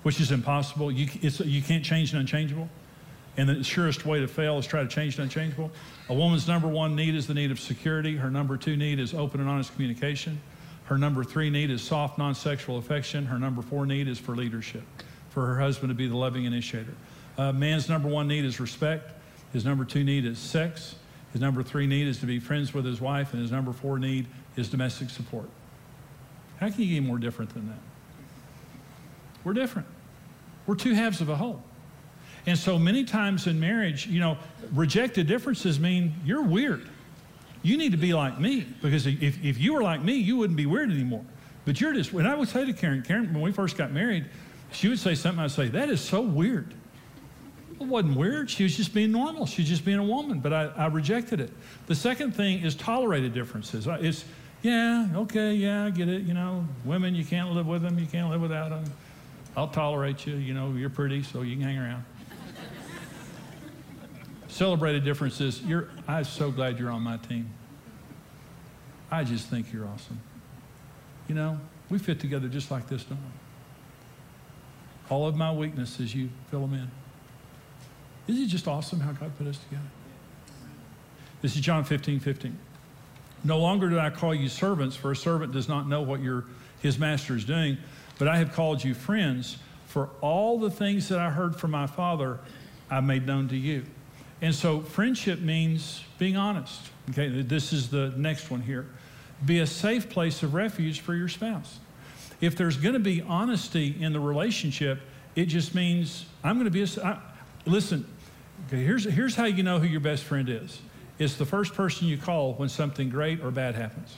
which 0.03 0.19
is 0.19 0.31
impossible. 0.31 0.91
You, 0.91 1.07
you 1.21 1.61
can't 1.61 1.85
change 1.85 2.11
the 2.11 2.17
unchangeable. 2.17 2.67
And 3.37 3.47
the 3.47 3.63
surest 3.63 4.05
way 4.05 4.19
to 4.19 4.27
fail 4.27 4.57
is 4.57 4.67
try 4.67 4.83
to 4.83 4.89
change 4.89 5.15
the 5.15 5.23
unchangeable. 5.23 5.71
A 6.09 6.13
woman's 6.13 6.47
number 6.47 6.67
one 6.67 6.95
need 6.97 7.15
is 7.15 7.27
the 7.27 7.33
need 7.33 7.51
of 7.51 7.59
security. 7.61 8.17
Her 8.17 8.29
number 8.29 8.57
two 8.57 8.75
need 8.75 8.99
is 8.99 9.13
open 9.13 9.39
and 9.39 9.49
honest 9.49 9.73
communication. 9.73 10.41
Her 10.83 10.97
number 10.97 11.23
three 11.23 11.49
need 11.49 11.71
is 11.71 11.81
soft, 11.81 12.17
non 12.17 12.35
sexual 12.35 12.77
affection. 12.77 13.25
Her 13.25 13.39
number 13.39 13.61
four 13.61 13.85
need 13.85 14.09
is 14.09 14.19
for 14.19 14.35
leadership, 14.35 14.83
for 15.31 15.47
her 15.47 15.59
husband 15.59 15.89
to 15.89 15.95
be 15.95 16.07
the 16.07 16.15
loving 16.15 16.45
initiator. 16.45 16.93
Uh, 17.37 17.51
man's 17.51 17.89
number 17.89 18.07
one 18.07 18.27
need 18.27 18.45
is 18.45 18.59
respect. 18.59 19.11
His 19.53 19.65
number 19.65 19.83
two 19.83 20.03
need 20.03 20.25
is 20.25 20.37
sex. 20.37 20.95
His 21.31 21.41
number 21.41 21.63
three 21.63 21.87
need 21.87 22.07
is 22.07 22.19
to 22.19 22.25
be 22.25 22.39
friends 22.39 22.73
with 22.73 22.85
his 22.85 23.01
wife. 23.01 23.33
And 23.33 23.41
his 23.41 23.51
number 23.51 23.73
four 23.73 23.97
need 23.97 24.27
is 24.55 24.69
domestic 24.69 25.09
support. 25.09 25.49
How 26.59 26.69
can 26.69 26.81
you 26.81 26.99
get 26.99 27.07
more 27.07 27.17
different 27.17 27.53
than 27.53 27.67
that? 27.69 27.79
We're 29.43 29.53
different. 29.53 29.87
We're 30.67 30.75
two 30.75 30.93
halves 30.93 31.21
of 31.21 31.29
a 31.29 31.35
whole. 31.35 31.63
And 32.45 32.57
so 32.57 32.77
many 32.77 33.03
times 33.03 33.47
in 33.47 33.59
marriage, 33.59 34.07
you 34.07 34.19
know, 34.19 34.37
rejected 34.73 35.27
differences 35.27 35.79
mean 35.79 36.13
you're 36.25 36.43
weird. 36.43 36.87
You 37.63 37.77
need 37.77 37.91
to 37.91 37.97
be 37.97 38.13
like 38.13 38.39
me 38.39 38.67
because 38.81 39.05
if, 39.05 39.43
if 39.43 39.59
you 39.59 39.73
were 39.73 39.83
like 39.83 40.01
me, 40.01 40.15
you 40.15 40.37
wouldn't 40.37 40.57
be 40.57 40.65
weird 40.65 40.91
anymore. 40.91 41.23
But 41.65 41.79
you're 41.79 41.93
just, 41.93 42.11
when 42.11 42.25
I 42.25 42.33
would 42.33 42.49
say 42.49 42.65
to 42.65 42.73
Karen, 42.73 43.03
Karen, 43.03 43.31
when 43.33 43.41
we 43.41 43.51
first 43.51 43.77
got 43.77 43.91
married, 43.91 44.25
she 44.71 44.88
would 44.88 44.99
say 44.99 45.15
something, 45.15 45.43
I'd 45.43 45.51
say, 45.51 45.67
that 45.69 45.89
is 45.89 46.01
so 46.01 46.21
weird. 46.21 46.73
It 47.79 47.88
wasn't 47.88 48.15
weird. 48.15 48.49
She 48.49 48.63
was 48.63 48.77
just 48.77 48.93
being 48.93 49.12
normal. 49.12 49.45
She 49.45 49.63
was 49.63 49.69
just 49.69 49.84
being 49.84 49.97
a 49.97 50.03
woman, 50.03 50.39
but 50.39 50.53
I, 50.53 50.65
I 50.77 50.88
rejected 50.88 51.39
it. 51.39 51.51
The 51.88 51.95
second 51.95 52.36
thing 52.36 52.62
is 52.62 52.75
tolerated 52.75 53.34
differences. 53.34 53.88
It's, 53.88 54.23
yeah, 54.62 55.07
okay, 55.15 55.53
yeah, 55.53 55.86
I 55.86 55.89
get 55.89 56.07
it. 56.07 56.21
You 56.21 56.34
know, 56.34 56.65
women, 56.86 57.15
you 57.15 57.25
can't 57.25 57.51
live 57.51 57.65
with 57.65 57.81
them, 57.81 57.97
you 57.97 58.05
can't 58.05 58.29
live 58.29 58.41
without 58.41 58.69
them. 58.69 58.84
I'll 59.57 59.67
tolerate 59.67 60.25
you. 60.25 60.36
You 60.36 60.53
know, 60.53 60.73
you're 60.73 60.89
pretty, 60.89 61.23
so 61.23 61.41
you 61.41 61.55
can 61.55 61.63
hang 61.63 61.77
around. 61.77 62.05
Celebrated 64.47 65.03
differences. 65.03 65.62
You're, 65.62 65.89
I'm 66.07 66.23
so 66.23 66.51
glad 66.51 66.77
you're 66.77 66.91
on 66.91 67.01
my 67.01 67.17
team. 67.17 67.49
I 69.10 69.23
just 69.23 69.47
think 69.47 69.73
you're 69.73 69.88
awesome. 69.88 70.19
You 71.27 71.36
know, 71.36 71.60
we 71.89 71.97
fit 71.97 72.19
together 72.19 72.47
just 72.47 72.69
like 72.69 72.88
this, 72.88 73.03
don't 73.03 73.17
we? 73.17 73.40
All 75.12 75.28
of 75.28 75.36
my 75.36 75.52
weaknesses, 75.52 76.15
you 76.15 76.30
fill 76.50 76.62
them 76.62 76.74
in. 76.74 76.91
Isn't 78.28 78.45
it 78.45 78.47
just 78.47 78.65
awesome 78.65 79.02
how 79.02 79.12
God 79.12 79.38
put 79.38 79.45
us 79.45 79.58
together? 79.58 79.89
This 81.41 81.54
is 81.56 81.62
John 81.62 81.84
15, 81.84 82.21
15. 82.21 82.58
No 83.43 83.60
longer 83.60 83.89
do 83.89 84.00
I 84.00 84.10
call 84.10 84.34
you 84.34 84.47
servants, 84.47 84.95
for 84.95 85.12
a 85.12 85.15
servant 85.15 85.52
does 85.52 85.67
not 85.67 85.86
know 85.86 86.02
what 86.02 86.21
your, 86.21 86.45
his 86.82 86.97
master 86.97 87.36
is 87.36 87.43
doing, 87.43 87.78
but 88.19 88.30
I 88.30 88.38
have 88.38 88.54
called 88.54 88.84
you 88.84 88.93
friends, 88.93 89.58
For 89.88 90.10
all 90.21 90.58
the 90.58 90.71
things 90.71 91.10
that 91.10 91.19
I 91.19 91.30
heard 91.30 91.58
from 91.58 91.71
my 91.71 91.88
Father, 91.88 92.39
I 92.89 93.02
made 93.02 93.28
known 93.28 93.50
to 93.50 93.58
you. 93.58 93.84
And 94.41 94.56
so 94.56 94.80
friendship 94.80 95.41
means 95.41 96.06
being 96.19 96.38
honest. 96.38 96.80
Okay, 97.10 97.41
this 97.41 97.74
is 97.74 97.89
the 97.89 98.13
next 98.15 98.50
one 98.50 98.62
here. 98.62 98.88
Be 99.45 99.60
a 99.60 99.67
safe 99.67 100.10
place 100.10 100.41
of 100.41 100.54
refuge 100.54 101.02
for 101.02 101.13
your 101.13 101.28
spouse. 101.28 101.80
If 102.41 102.56
there's 102.58 102.75
going 102.75 102.93
to 102.93 102.99
be 102.99 103.21
honesty 103.21 103.95
in 103.99 104.13
the 104.13 104.19
relationship, 104.19 104.99
it 105.36 105.45
just 105.45 105.73
means 105.75 106.25
I'm 106.43 106.56
going 106.56 106.65
to 106.65 106.71
be 106.71 106.82
a. 106.84 107.06
I, 107.06 107.19
listen, 107.65 108.06
okay, 108.67 108.84
here's, 108.84 109.06
here's 109.06 109.36
how 109.36 109.45
you 109.45 109.63
know 109.63 109.80
who 109.80 109.88
your 109.88 110.01
best 110.01 110.23
friend 110.23 110.49
is 110.49 110.82
it's 111.19 111.36
the 111.36 111.45
first 111.45 111.75
person 111.75 112.08
you 112.08 112.17
call 112.17 112.54
when 112.56 112.67
something 112.67 113.10
great 113.10 113.41
or 113.41 113.51
bad 113.51 113.75
happens. 113.75 114.15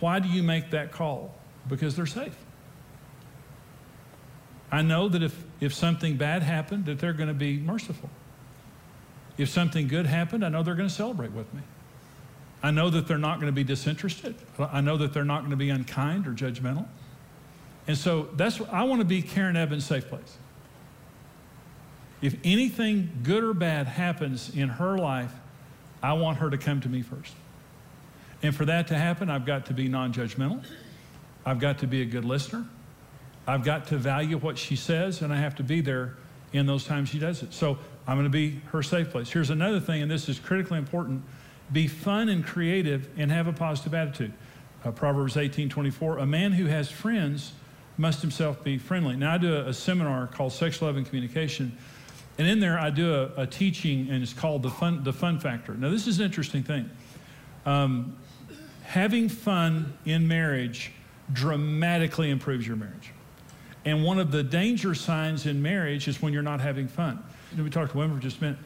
Why 0.00 0.18
do 0.18 0.28
you 0.28 0.42
make 0.42 0.70
that 0.72 0.92
call? 0.92 1.34
Because 1.66 1.96
they're 1.96 2.04
safe. 2.04 2.36
I 4.70 4.82
know 4.82 5.08
that 5.08 5.22
if, 5.22 5.42
if 5.60 5.72
something 5.72 6.16
bad 6.16 6.42
happened, 6.42 6.84
that 6.86 6.98
they're 6.98 7.14
going 7.14 7.28
to 7.28 7.34
be 7.34 7.56
merciful. 7.58 8.10
If 9.38 9.48
something 9.48 9.88
good 9.88 10.04
happened, 10.04 10.44
I 10.44 10.50
know 10.50 10.62
they're 10.62 10.74
going 10.74 10.90
to 10.90 10.94
celebrate 10.94 11.32
with 11.32 11.52
me. 11.54 11.62
I 12.64 12.70
know 12.70 12.88
that 12.88 13.06
they're 13.06 13.18
not 13.18 13.40
going 13.40 13.52
to 13.52 13.54
be 13.54 13.62
disinterested. 13.62 14.36
I 14.58 14.80
know 14.80 14.96
that 14.96 15.12
they're 15.12 15.22
not 15.22 15.40
going 15.40 15.50
to 15.50 15.56
be 15.56 15.68
unkind 15.68 16.26
or 16.26 16.30
judgmental. 16.30 16.86
And 17.86 17.98
so 17.98 18.30
that's 18.36 18.58
I 18.72 18.84
want 18.84 19.02
to 19.02 19.04
be 19.04 19.20
Karen 19.20 19.54
Evans' 19.54 19.84
safe 19.84 20.08
place. 20.08 20.38
If 22.22 22.36
anything 22.42 23.20
good 23.22 23.44
or 23.44 23.52
bad 23.52 23.86
happens 23.86 24.48
in 24.56 24.70
her 24.70 24.96
life, 24.96 25.34
I 26.02 26.14
want 26.14 26.38
her 26.38 26.48
to 26.48 26.56
come 26.56 26.80
to 26.80 26.88
me 26.88 27.02
first. 27.02 27.34
And 28.42 28.56
for 28.56 28.64
that 28.64 28.88
to 28.88 28.94
happen, 28.94 29.28
I've 29.28 29.44
got 29.44 29.66
to 29.66 29.74
be 29.74 29.86
non 29.86 30.14
judgmental. 30.14 30.64
I've 31.44 31.60
got 31.60 31.80
to 31.80 31.86
be 31.86 32.00
a 32.00 32.06
good 32.06 32.24
listener. 32.24 32.64
I've 33.46 33.62
got 33.62 33.88
to 33.88 33.98
value 33.98 34.38
what 34.38 34.56
she 34.56 34.74
says, 34.74 35.20
and 35.20 35.34
I 35.34 35.36
have 35.36 35.56
to 35.56 35.62
be 35.62 35.82
there 35.82 36.16
in 36.54 36.64
those 36.64 36.86
times 36.86 37.10
she 37.10 37.18
does 37.18 37.42
it. 37.42 37.52
So 37.52 37.78
I'm 38.06 38.16
going 38.16 38.24
to 38.24 38.30
be 38.30 38.62
her 38.72 38.82
safe 38.82 39.10
place. 39.10 39.30
Here's 39.30 39.50
another 39.50 39.80
thing, 39.80 40.00
and 40.00 40.10
this 40.10 40.30
is 40.30 40.38
critically 40.38 40.78
important 40.78 41.24
be 41.72 41.86
fun 41.86 42.28
and 42.28 42.44
creative 42.44 43.08
and 43.16 43.30
have 43.30 43.46
a 43.46 43.52
positive 43.52 43.94
attitude. 43.94 44.32
Uh, 44.84 44.90
Proverbs 44.90 45.36
18 45.36 45.68
24, 45.68 46.18
a 46.18 46.26
man 46.26 46.52
who 46.52 46.66
has 46.66 46.90
friends 46.90 47.52
must 47.96 48.20
himself 48.20 48.62
be 48.62 48.76
friendly. 48.76 49.16
Now, 49.16 49.34
I 49.34 49.38
do 49.38 49.54
a, 49.54 49.68
a 49.68 49.74
seminar 49.74 50.26
called 50.26 50.52
Sex, 50.52 50.82
Love, 50.82 50.96
and 50.96 51.06
Communication, 51.06 51.76
and 52.38 52.46
in 52.46 52.60
there 52.60 52.78
I 52.78 52.90
do 52.90 53.14
a, 53.14 53.42
a, 53.42 53.46
teaching, 53.46 54.10
and 54.10 54.22
it's 54.22 54.32
called 54.32 54.62
the 54.62 54.70
fun, 54.70 55.04
the 55.04 55.12
fun 55.12 55.38
Factor. 55.38 55.74
Now, 55.74 55.90
this 55.90 56.06
is 56.06 56.18
an 56.18 56.26
interesting 56.26 56.62
thing. 56.62 56.90
Um, 57.64 58.16
having 58.82 59.28
fun 59.28 59.96
in 60.04 60.28
marriage 60.28 60.92
dramatically 61.32 62.30
improves 62.30 62.66
your 62.66 62.76
marriage. 62.76 63.12
And 63.84 64.04
one 64.04 64.18
of 64.18 64.30
the 64.30 64.42
danger 64.42 64.94
signs 64.94 65.46
in 65.46 65.62
marriage 65.62 66.08
is 66.08 66.20
when 66.20 66.32
you're 66.32 66.42
not 66.42 66.60
having 66.60 66.88
fun. 66.88 67.22
We 67.56 67.70
talked 67.70 67.92
to 67.92 67.98
women 67.98 68.16
for 68.16 68.22
just 68.22 68.38
a 68.38 68.44
minute. 68.44 68.58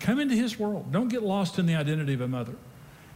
Come 0.00 0.20
into 0.20 0.34
his 0.34 0.58
world. 0.58 0.92
Don't 0.92 1.08
get 1.08 1.22
lost 1.22 1.58
in 1.58 1.66
the 1.66 1.74
identity 1.74 2.14
of 2.14 2.20
a 2.20 2.28
mother. 2.28 2.54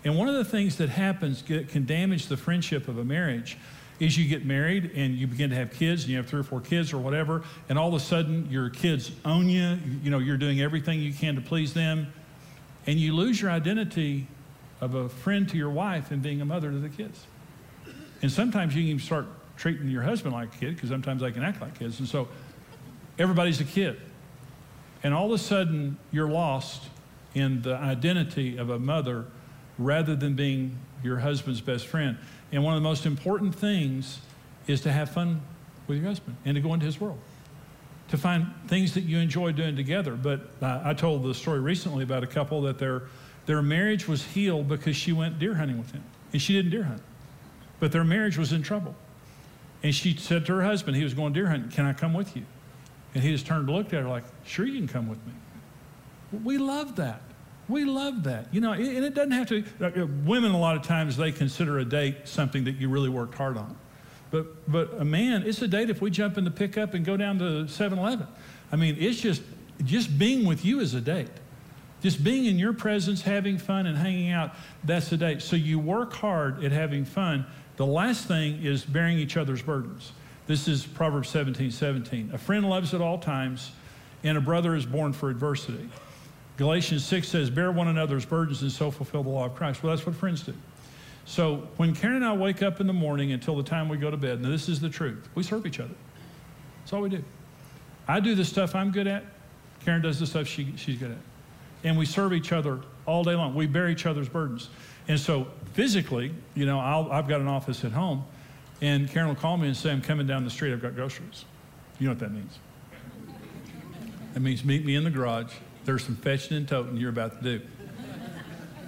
And 0.05 0.17
one 0.17 0.29
of 0.29 0.35
the 0.35 0.45
things 0.45 0.77
that 0.77 0.89
happens 0.89 1.43
get, 1.43 1.69
can 1.69 1.85
damage 1.85 2.27
the 2.27 2.37
friendship 2.37 2.89
of 2.89 2.99
a 2.99 3.05
marriage 3.05 3.59
is 3.99 4.17
you 4.17 4.27
get 4.27 4.47
married 4.47 4.93
and 4.95 5.15
you 5.15 5.27
begin 5.27 5.51
to 5.51 5.57
have 5.57 5.73
kids 5.73 6.05
and 6.05 6.11
you 6.11 6.17
have 6.17 6.27
three 6.27 6.41
or 6.41 6.45
four 6.45 6.61
kids 6.61 6.93
or 6.93 6.99
whatever, 6.99 7.45
and 7.69 7.79
all 7.79 7.89
of 7.89 7.95
a 7.95 8.01
sudden 8.01 8.49
your 8.51 8.71
kids 8.71 9.13
own 9.27 9.49
you. 9.49 9.79
You 10.03 10.11
know, 10.11 10.19
you're 10.19 10.39
doing 10.39 10.63
everything 10.63 11.01
you 11.01 11.13
can 11.13 11.35
to 11.35 11.43
please 11.43 11.75
them, 11.75 12.11
and 12.87 12.99
you 12.99 13.15
lose 13.15 13.43
your 13.43 13.51
identity 13.51 14.27
of 14.81 14.95
a 14.95 15.11
friend 15.11 15.47
to 15.51 15.59
your 15.59 15.69
wife 15.69 16.11
and 16.11 16.23
being 16.23 16.41
a 16.41 16.47
mother 16.47 16.71
to 16.71 16.79
the 16.79 16.89
kids. 16.89 17.27
And 18.23 18.33
sometimes 18.33 18.75
you 18.75 18.83
can 18.83 18.89
even 18.89 19.01
start 19.01 19.27
treating 19.59 19.89
your 19.89 20.03
husband 20.03 20.33
like 20.33 20.55
a 20.55 20.59
kid 20.59 20.75
because 20.75 20.89
sometimes 20.89 21.21
they 21.21 21.31
can 21.31 21.43
act 21.43 21.61
like 21.61 21.79
kids. 21.79 21.99
And 21.99 22.09
so 22.09 22.29
everybody's 23.19 23.61
a 23.61 23.65
kid. 23.65 24.01
And 25.03 25.15
all 25.15 25.27
of 25.27 25.33
a 25.33 25.39
sudden, 25.39 25.99
you're 26.11 26.29
lost 26.29 26.83
in 27.35 27.63
the 27.63 27.75
identity 27.75 28.57
of 28.57 28.71
a 28.71 28.79
mother 28.79 29.27
rather 29.79 30.15
than 30.15 30.35
being 30.35 30.77
your 31.03 31.19
husband's 31.19 31.61
best 31.61 31.87
friend. 31.87 32.19
And 32.53 32.65
one 32.65 32.75
of 32.75 32.83
the 32.83 32.89
most 32.89 33.07
important 33.07 33.55
things 33.55 34.21
is 34.67 34.81
to 34.83 34.93
have 34.93 35.11
fun 35.11 35.41
with 35.87 35.99
your 35.99 36.07
husband 36.07 36.37
and 36.45 36.55
to 36.55 36.61
go 36.61 36.75
into 36.75 36.87
his 36.87 37.01
world, 37.01 37.19
to 38.09 38.19
find 38.19 38.47
things 38.67 38.95
that 38.95 39.03
you 39.03 39.19
enjoy 39.19 39.53
doing 39.53 39.77
together. 39.77 40.15
But 40.15 40.51
uh, 40.61 40.83
I 40.85 40.95
told 40.95 41.23
the 41.23 41.35
story 41.35 41.61
recently 41.61 42.05
about 42.05 42.23
a 42.23 42.27
couple 42.27 42.61
that 42.63 42.79
their, 42.79 43.05
their 43.47 43.63
marriage 43.63 44.07
was 44.07 44.25
healed 44.25 44.69
because 44.69 44.97
she 44.97 45.13
went 45.13 45.39
deer 45.39 45.55
hunting 45.55 45.79
with 45.79 45.93
him, 45.93 46.05
and 46.33 46.43
she 46.43 46.53
didn't 46.53 46.73
deer 46.73 46.85
hunt. 46.85 47.03
But 47.79 47.93
their 47.93 48.05
marriage 48.05 48.37
was 48.37 48.53
in 48.53 48.63
trouble. 48.63 48.95
And 49.83 49.95
she 49.95 50.15
said 50.15 50.45
to 50.47 50.57
her 50.57 50.63
husband, 50.63 50.97
he 50.97 51.05
was 51.05 51.15
going 51.15 51.33
deer 51.33 51.49
hunting, 51.49 51.71
Can 51.71 51.87
I 51.87 51.95
come 51.95 52.13
with 52.13 52.37
you? 52.37 52.45
And 53.15 53.23
he 53.23 53.33
just 53.33 53.47
turned 53.47 53.69
and 53.69 53.77
looked 53.77 53.93
at 53.93 54.03
her 54.03 54.09
like, 54.09 54.25
Sure, 54.45 54.65
you 54.65 54.79
can 54.79 54.89
come 54.89 55.09
with 55.09 55.19
me. 55.27 55.33
We 56.45 56.59
love 56.59 56.97
that. 56.97 57.23
We 57.69 57.85
love 57.85 58.25
that. 58.25 58.53
You 58.53 58.61
know, 58.61 58.73
and 58.73 59.05
it 59.05 59.15
doesn't 59.15 59.33
have 59.33 59.49
to, 59.49 59.65
uh, 59.81 60.07
women, 60.25 60.53
a 60.53 60.59
lot 60.59 60.77
of 60.77 60.83
times, 60.83 61.17
they 61.17 61.33
consider 61.33 61.79
a 61.79 61.85
date 61.85 62.27
something 62.27 62.65
that 62.65 62.77
you 62.77 62.89
really 62.89 63.09
worked 63.09 63.35
hard 63.35 63.57
on. 63.57 63.77
But, 64.31 64.71
but 64.71 64.95
a 65.01 65.05
man, 65.05 65.43
it's 65.45 65.61
a 65.63 65.69
date 65.69 65.91
if 65.91 66.01
we 66.01 66.11
jump 66.11 66.39
in 66.39 66.45
the 66.45 66.51
pickup 66.51 66.95
and 66.95 67.05
go 67.05 67.17
down 67.17 67.39
to 67.41 67.67
7 67.69 67.99
Eleven. 67.99 68.27
I 68.73 68.77
mean, 68.77 68.97
it's 68.99 69.21
just, 69.21 69.43
just 69.85 70.17
being 70.19 70.47
with 70.47 70.65
you 70.65 70.81
is 70.81 70.95
a 70.95 71.01
date. 71.01 71.31
Just 72.01 72.23
being 72.25 72.47
in 72.47 72.59
your 72.59 72.73
presence, 72.73 73.23
having 73.23 73.59
fun, 73.59 73.87
and 73.87 73.97
hanging 73.97 74.31
out, 74.31 74.55
that's 74.85 75.11
a 75.13 75.17
date. 75.17 75.43
So 75.43 75.57
you 75.57 75.79
work 75.79 76.13
hard 76.13 76.65
at 76.65 76.73
having 76.73 77.05
fun 77.05 77.45
the 77.81 77.87
last 77.87 78.29
thing 78.29 78.63
is 78.63 78.85
bearing 78.85 79.19
each 79.19 79.39
other's 79.39 79.63
burdens. 79.63 80.13
This 80.51 80.67
is 80.67 80.85
Proverbs 80.85 81.29
17 81.29 81.71
17. 81.71 82.31
A 82.33 82.39
friend 82.39 82.69
loves 82.69 82.93
at 82.93 83.01
all 83.01 83.19
times, 83.19 83.71
and 84.25 84.37
a 84.37 84.41
brother 84.41 84.75
is 84.75 84.85
born 84.85 85.13
for 85.13 85.31
adversity. 85.31 85.89
Galatians 86.57 87.05
6 87.05 87.29
says, 87.29 87.51
Bear 87.51 87.71
one 87.71 87.87
another's 87.87 88.25
burdens 88.25 88.61
and 88.63 88.73
so 88.73 88.91
fulfill 88.91 89.23
the 89.23 89.29
law 89.29 89.45
of 89.45 89.55
Christ. 89.55 89.81
Well, 89.81 89.95
that's 89.95 90.05
what 90.05 90.17
friends 90.17 90.43
do. 90.43 90.53
So 91.25 91.69
when 91.77 91.95
Karen 91.95 92.17
and 92.17 92.25
I 92.25 92.33
wake 92.33 92.65
up 92.65 92.81
in 92.81 92.89
the 92.89 92.93
morning 92.93 93.31
until 93.31 93.55
the 93.55 93.63
time 93.63 93.89
we 93.89 93.97
go 93.97 94.11
to 94.11 94.17
bed, 94.17 94.43
now 94.43 94.49
this 94.49 94.69
is 94.69 94.81
the 94.81 94.89
truth, 94.89 95.29
we 95.37 95.45
serve 95.45 95.67
each 95.67 95.79
other. 95.79 95.95
That's 96.81 96.95
all 96.95 97.03
we 97.03 97.11
do. 97.11 97.23
I 98.09 98.19
do 98.19 98.35
the 98.35 98.45
stuff 98.45 98.75
I'm 98.75 98.91
good 98.91 99.07
at, 99.07 99.23
Karen 99.85 100.03
does 100.03 100.19
the 100.19 100.27
stuff 100.27 100.49
she, 100.49 100.75
she's 100.77 100.99
good 100.99 101.13
at. 101.13 101.19
And 101.85 101.97
we 101.97 102.07
serve 102.07 102.33
each 102.33 102.51
other 102.51 102.81
all 103.07 103.23
day 103.23 103.37
long. 103.37 103.55
We 103.55 103.69
bear 103.69 103.89
each 103.89 104.05
other's 104.05 104.29
burdens. 104.29 104.69
And 105.07 105.21
so 105.21 105.47
physically, 105.75 106.35
you 106.57 106.67
know, 106.67 106.81
i 106.81 107.15
have 107.15 107.29
got 107.29 107.41
an 107.41 107.47
office 107.47 107.85
at 107.85 107.93
home, 107.93 108.25
and 108.81 109.09
Karen 109.11 109.29
will 109.29 109.35
call 109.35 109.57
me 109.57 109.69
and 109.69 109.77
say, 109.77 109.91
I'm 109.91 110.03
coming 110.03 110.27
down 110.27 110.45
the 110.45 110.51
street, 110.51 110.73
I've 110.73 110.83
got 110.83 110.95
groceries. 110.95 111.45
You 111.99 112.07
know 112.07 112.13
what 112.13 112.21
that 112.21 112.33
means? 112.33 112.59
That 114.35 114.41
means 114.41 114.65
meet 114.65 114.85
me 114.85 114.95
in 114.95 115.05
the 115.05 115.11
garage. 115.11 115.53
There's 115.85 116.05
some 116.05 116.17
fetching 116.17 116.57
and 116.57 116.69
toting 116.69 116.97
you're 116.97 117.11
about 117.11 117.43
to 117.43 117.59
do. 117.59 117.67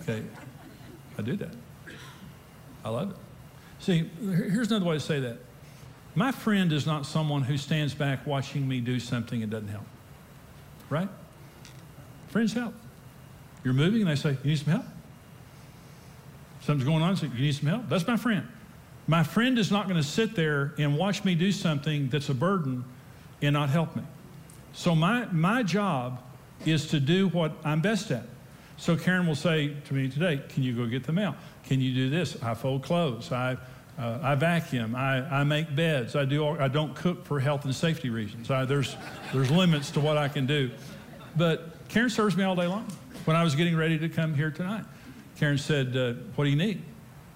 Okay, 0.03 0.23
I 1.19 1.23
do 1.23 1.37
that. 1.37 1.55
I 2.85 2.89
love 2.89 3.11
it. 3.11 3.17
See, 3.79 4.11
here's 4.21 4.71
another 4.71 4.87
way 4.87 4.97
to 4.97 5.01
say 5.01 5.21
that. 5.21 5.39
My 6.15 6.31
friend 6.31 6.73
is 6.73 6.87
not 6.87 7.07
someone 7.07 7.43
who 7.43 7.57
stands 7.57 7.95
back 7.95 8.27
watching 8.27 8.69
me 8.69 8.81
do 8.81 9.01
something 9.01 9.43
and 9.43 9.51
doesn't 9.51 9.69
help. 9.69 9.87
Right? 10.91 11.09
Friends 12.29 12.53
help. 12.53 12.75
You're 13.65 13.75
moving 13.75 14.03
and 14.03 14.11
they 14.11 14.17
say, 14.17 14.37
You 14.43 14.51
need 14.51 14.59
some 14.59 14.73
help? 14.73 14.85
Something's 16.61 16.89
going 16.89 17.03
on, 17.03 17.17
so 17.17 17.27
you 17.27 17.43
need 17.43 17.55
some 17.55 17.69
help. 17.69 17.89
That's 17.89 18.07
my 18.07 18.17
friend. 18.17 18.47
My 19.07 19.25
friend 19.25 19.59
is 19.59 19.71
not 19.71 19.89
going 19.89 20.01
to 20.01 20.07
sit 20.07 20.35
there 20.35 20.75
and 20.79 20.97
watch 20.97 21.25
me 21.25 21.35
do 21.35 21.51
something 21.53 22.09
that's 22.09 22.29
a 22.29 22.35
burden 22.35 22.85
and 23.41 23.55
not 23.55 23.69
help 23.69 23.97
me. 23.97 24.03
So 24.73 24.95
my, 24.95 25.27
my 25.33 25.63
job 25.63 26.23
is 26.65 26.87
to 26.89 27.01
do 27.01 27.29
what 27.29 27.53
I'm 27.65 27.81
best 27.81 28.11
at. 28.11 28.25
So 28.77 28.97
Karen 28.97 29.27
will 29.27 29.35
say 29.35 29.75
to 29.87 29.95
me 29.95 30.09
today, 30.09 30.41
Can 30.49 30.63
you 30.63 30.75
go 30.75 30.87
get 30.87 31.05
the 31.05 31.13
mail? 31.13 31.35
Can 31.65 31.81
you 31.81 31.95
do 31.95 32.11
this? 32.11 32.41
I 32.43 32.55
fold 32.55 32.83
clothes. 32.83 33.31
I, 33.33 33.57
uh, 33.99 34.19
I 34.23 34.35
vacuum. 34.35 34.95
I, 34.95 35.41
I 35.41 35.45
make 35.45 35.75
beds. 35.75 36.17
I, 36.17 36.25
do 36.25 36.43
all, 36.43 36.61
I 36.61 36.69
don't 36.69 36.95
cook 36.95 37.25
for 37.25 37.39
health 37.39 37.65
and 37.65 37.75
safety 37.75 38.11
reasons. 38.11 38.51
I, 38.51 38.65
there's, 38.65 38.97
there's 39.33 39.51
limits 39.51 39.91
to 39.93 40.01
what 40.01 40.17
I 40.17 40.29
can 40.29 40.47
do. 40.47 40.71
But 41.37 41.89
Karen 41.89 42.11
serves 42.11 42.37
me 42.37 42.45
all 42.45 42.57
day 42.57 42.67
long. 42.67 42.87
When 43.25 43.37
I 43.37 43.45
was 43.45 43.55
getting 43.55 43.77
ready 43.77 43.99
to 43.99 44.09
come 44.09 44.35
here 44.35 44.51
tonight, 44.51 44.85
Karen 45.39 45.59
said, 45.59 45.97
uh, 45.97 46.15
What 46.35 46.45
do 46.45 46.51
you 46.51 46.57
need? 46.57 46.83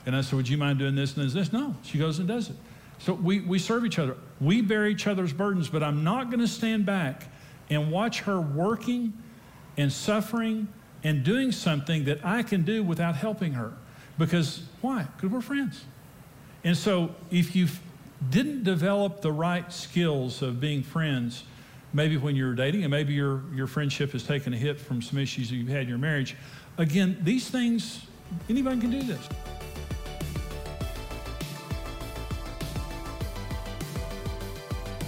And 0.06 0.16
I 0.16 0.20
said, 0.20 0.34
Would 0.34 0.48
you 0.48 0.56
mind 0.56 0.78
doing 0.78 0.94
this 0.94 1.16
and 1.16 1.28
this? 1.30 1.52
No. 1.52 1.74
She 1.82 1.98
goes 1.98 2.18
and 2.18 2.26
does 2.26 2.50
it. 2.50 2.56
So 2.98 3.12
we, 3.12 3.40
we 3.40 3.58
serve 3.58 3.84
each 3.84 3.98
other. 3.98 4.16
We 4.40 4.62
bear 4.62 4.86
each 4.86 5.06
other's 5.06 5.32
burdens, 5.32 5.68
but 5.68 5.82
I'm 5.82 6.02
not 6.02 6.30
going 6.30 6.40
to 6.40 6.48
stand 6.48 6.86
back 6.86 7.26
and 7.68 7.90
watch 7.90 8.20
her 8.20 8.40
working 8.40 9.12
and 9.76 9.92
suffering 9.92 10.68
and 11.04 11.22
doing 11.22 11.52
something 11.52 12.04
that 12.04 12.24
I 12.24 12.42
can 12.42 12.62
do 12.62 12.82
without 12.82 13.16
helping 13.16 13.52
her. 13.52 13.74
Because 14.18 14.62
why? 14.80 15.06
Because 15.16 15.30
we're 15.30 15.42
friends. 15.42 15.84
And 16.64 16.76
so 16.76 17.14
if 17.30 17.54
you 17.54 17.68
didn't 18.30 18.64
develop 18.64 19.20
the 19.20 19.32
right 19.32 19.70
skills 19.70 20.40
of 20.40 20.58
being 20.58 20.82
friends, 20.82 21.44
maybe 21.92 22.16
when 22.16 22.34
you're 22.34 22.54
dating, 22.54 22.82
and 22.82 22.90
maybe 22.90 23.12
your, 23.12 23.42
your 23.54 23.66
friendship 23.66 24.12
has 24.12 24.22
taken 24.22 24.54
a 24.54 24.56
hit 24.56 24.80
from 24.80 25.02
some 25.02 25.18
issues 25.18 25.50
that 25.50 25.56
you've 25.56 25.68
had 25.68 25.82
in 25.82 25.88
your 25.88 25.98
marriage, 25.98 26.34
Again, 26.78 27.16
these 27.22 27.48
things, 27.48 28.06
anybody 28.50 28.80
can 28.80 28.90
do 28.90 29.02
this. 29.02 29.26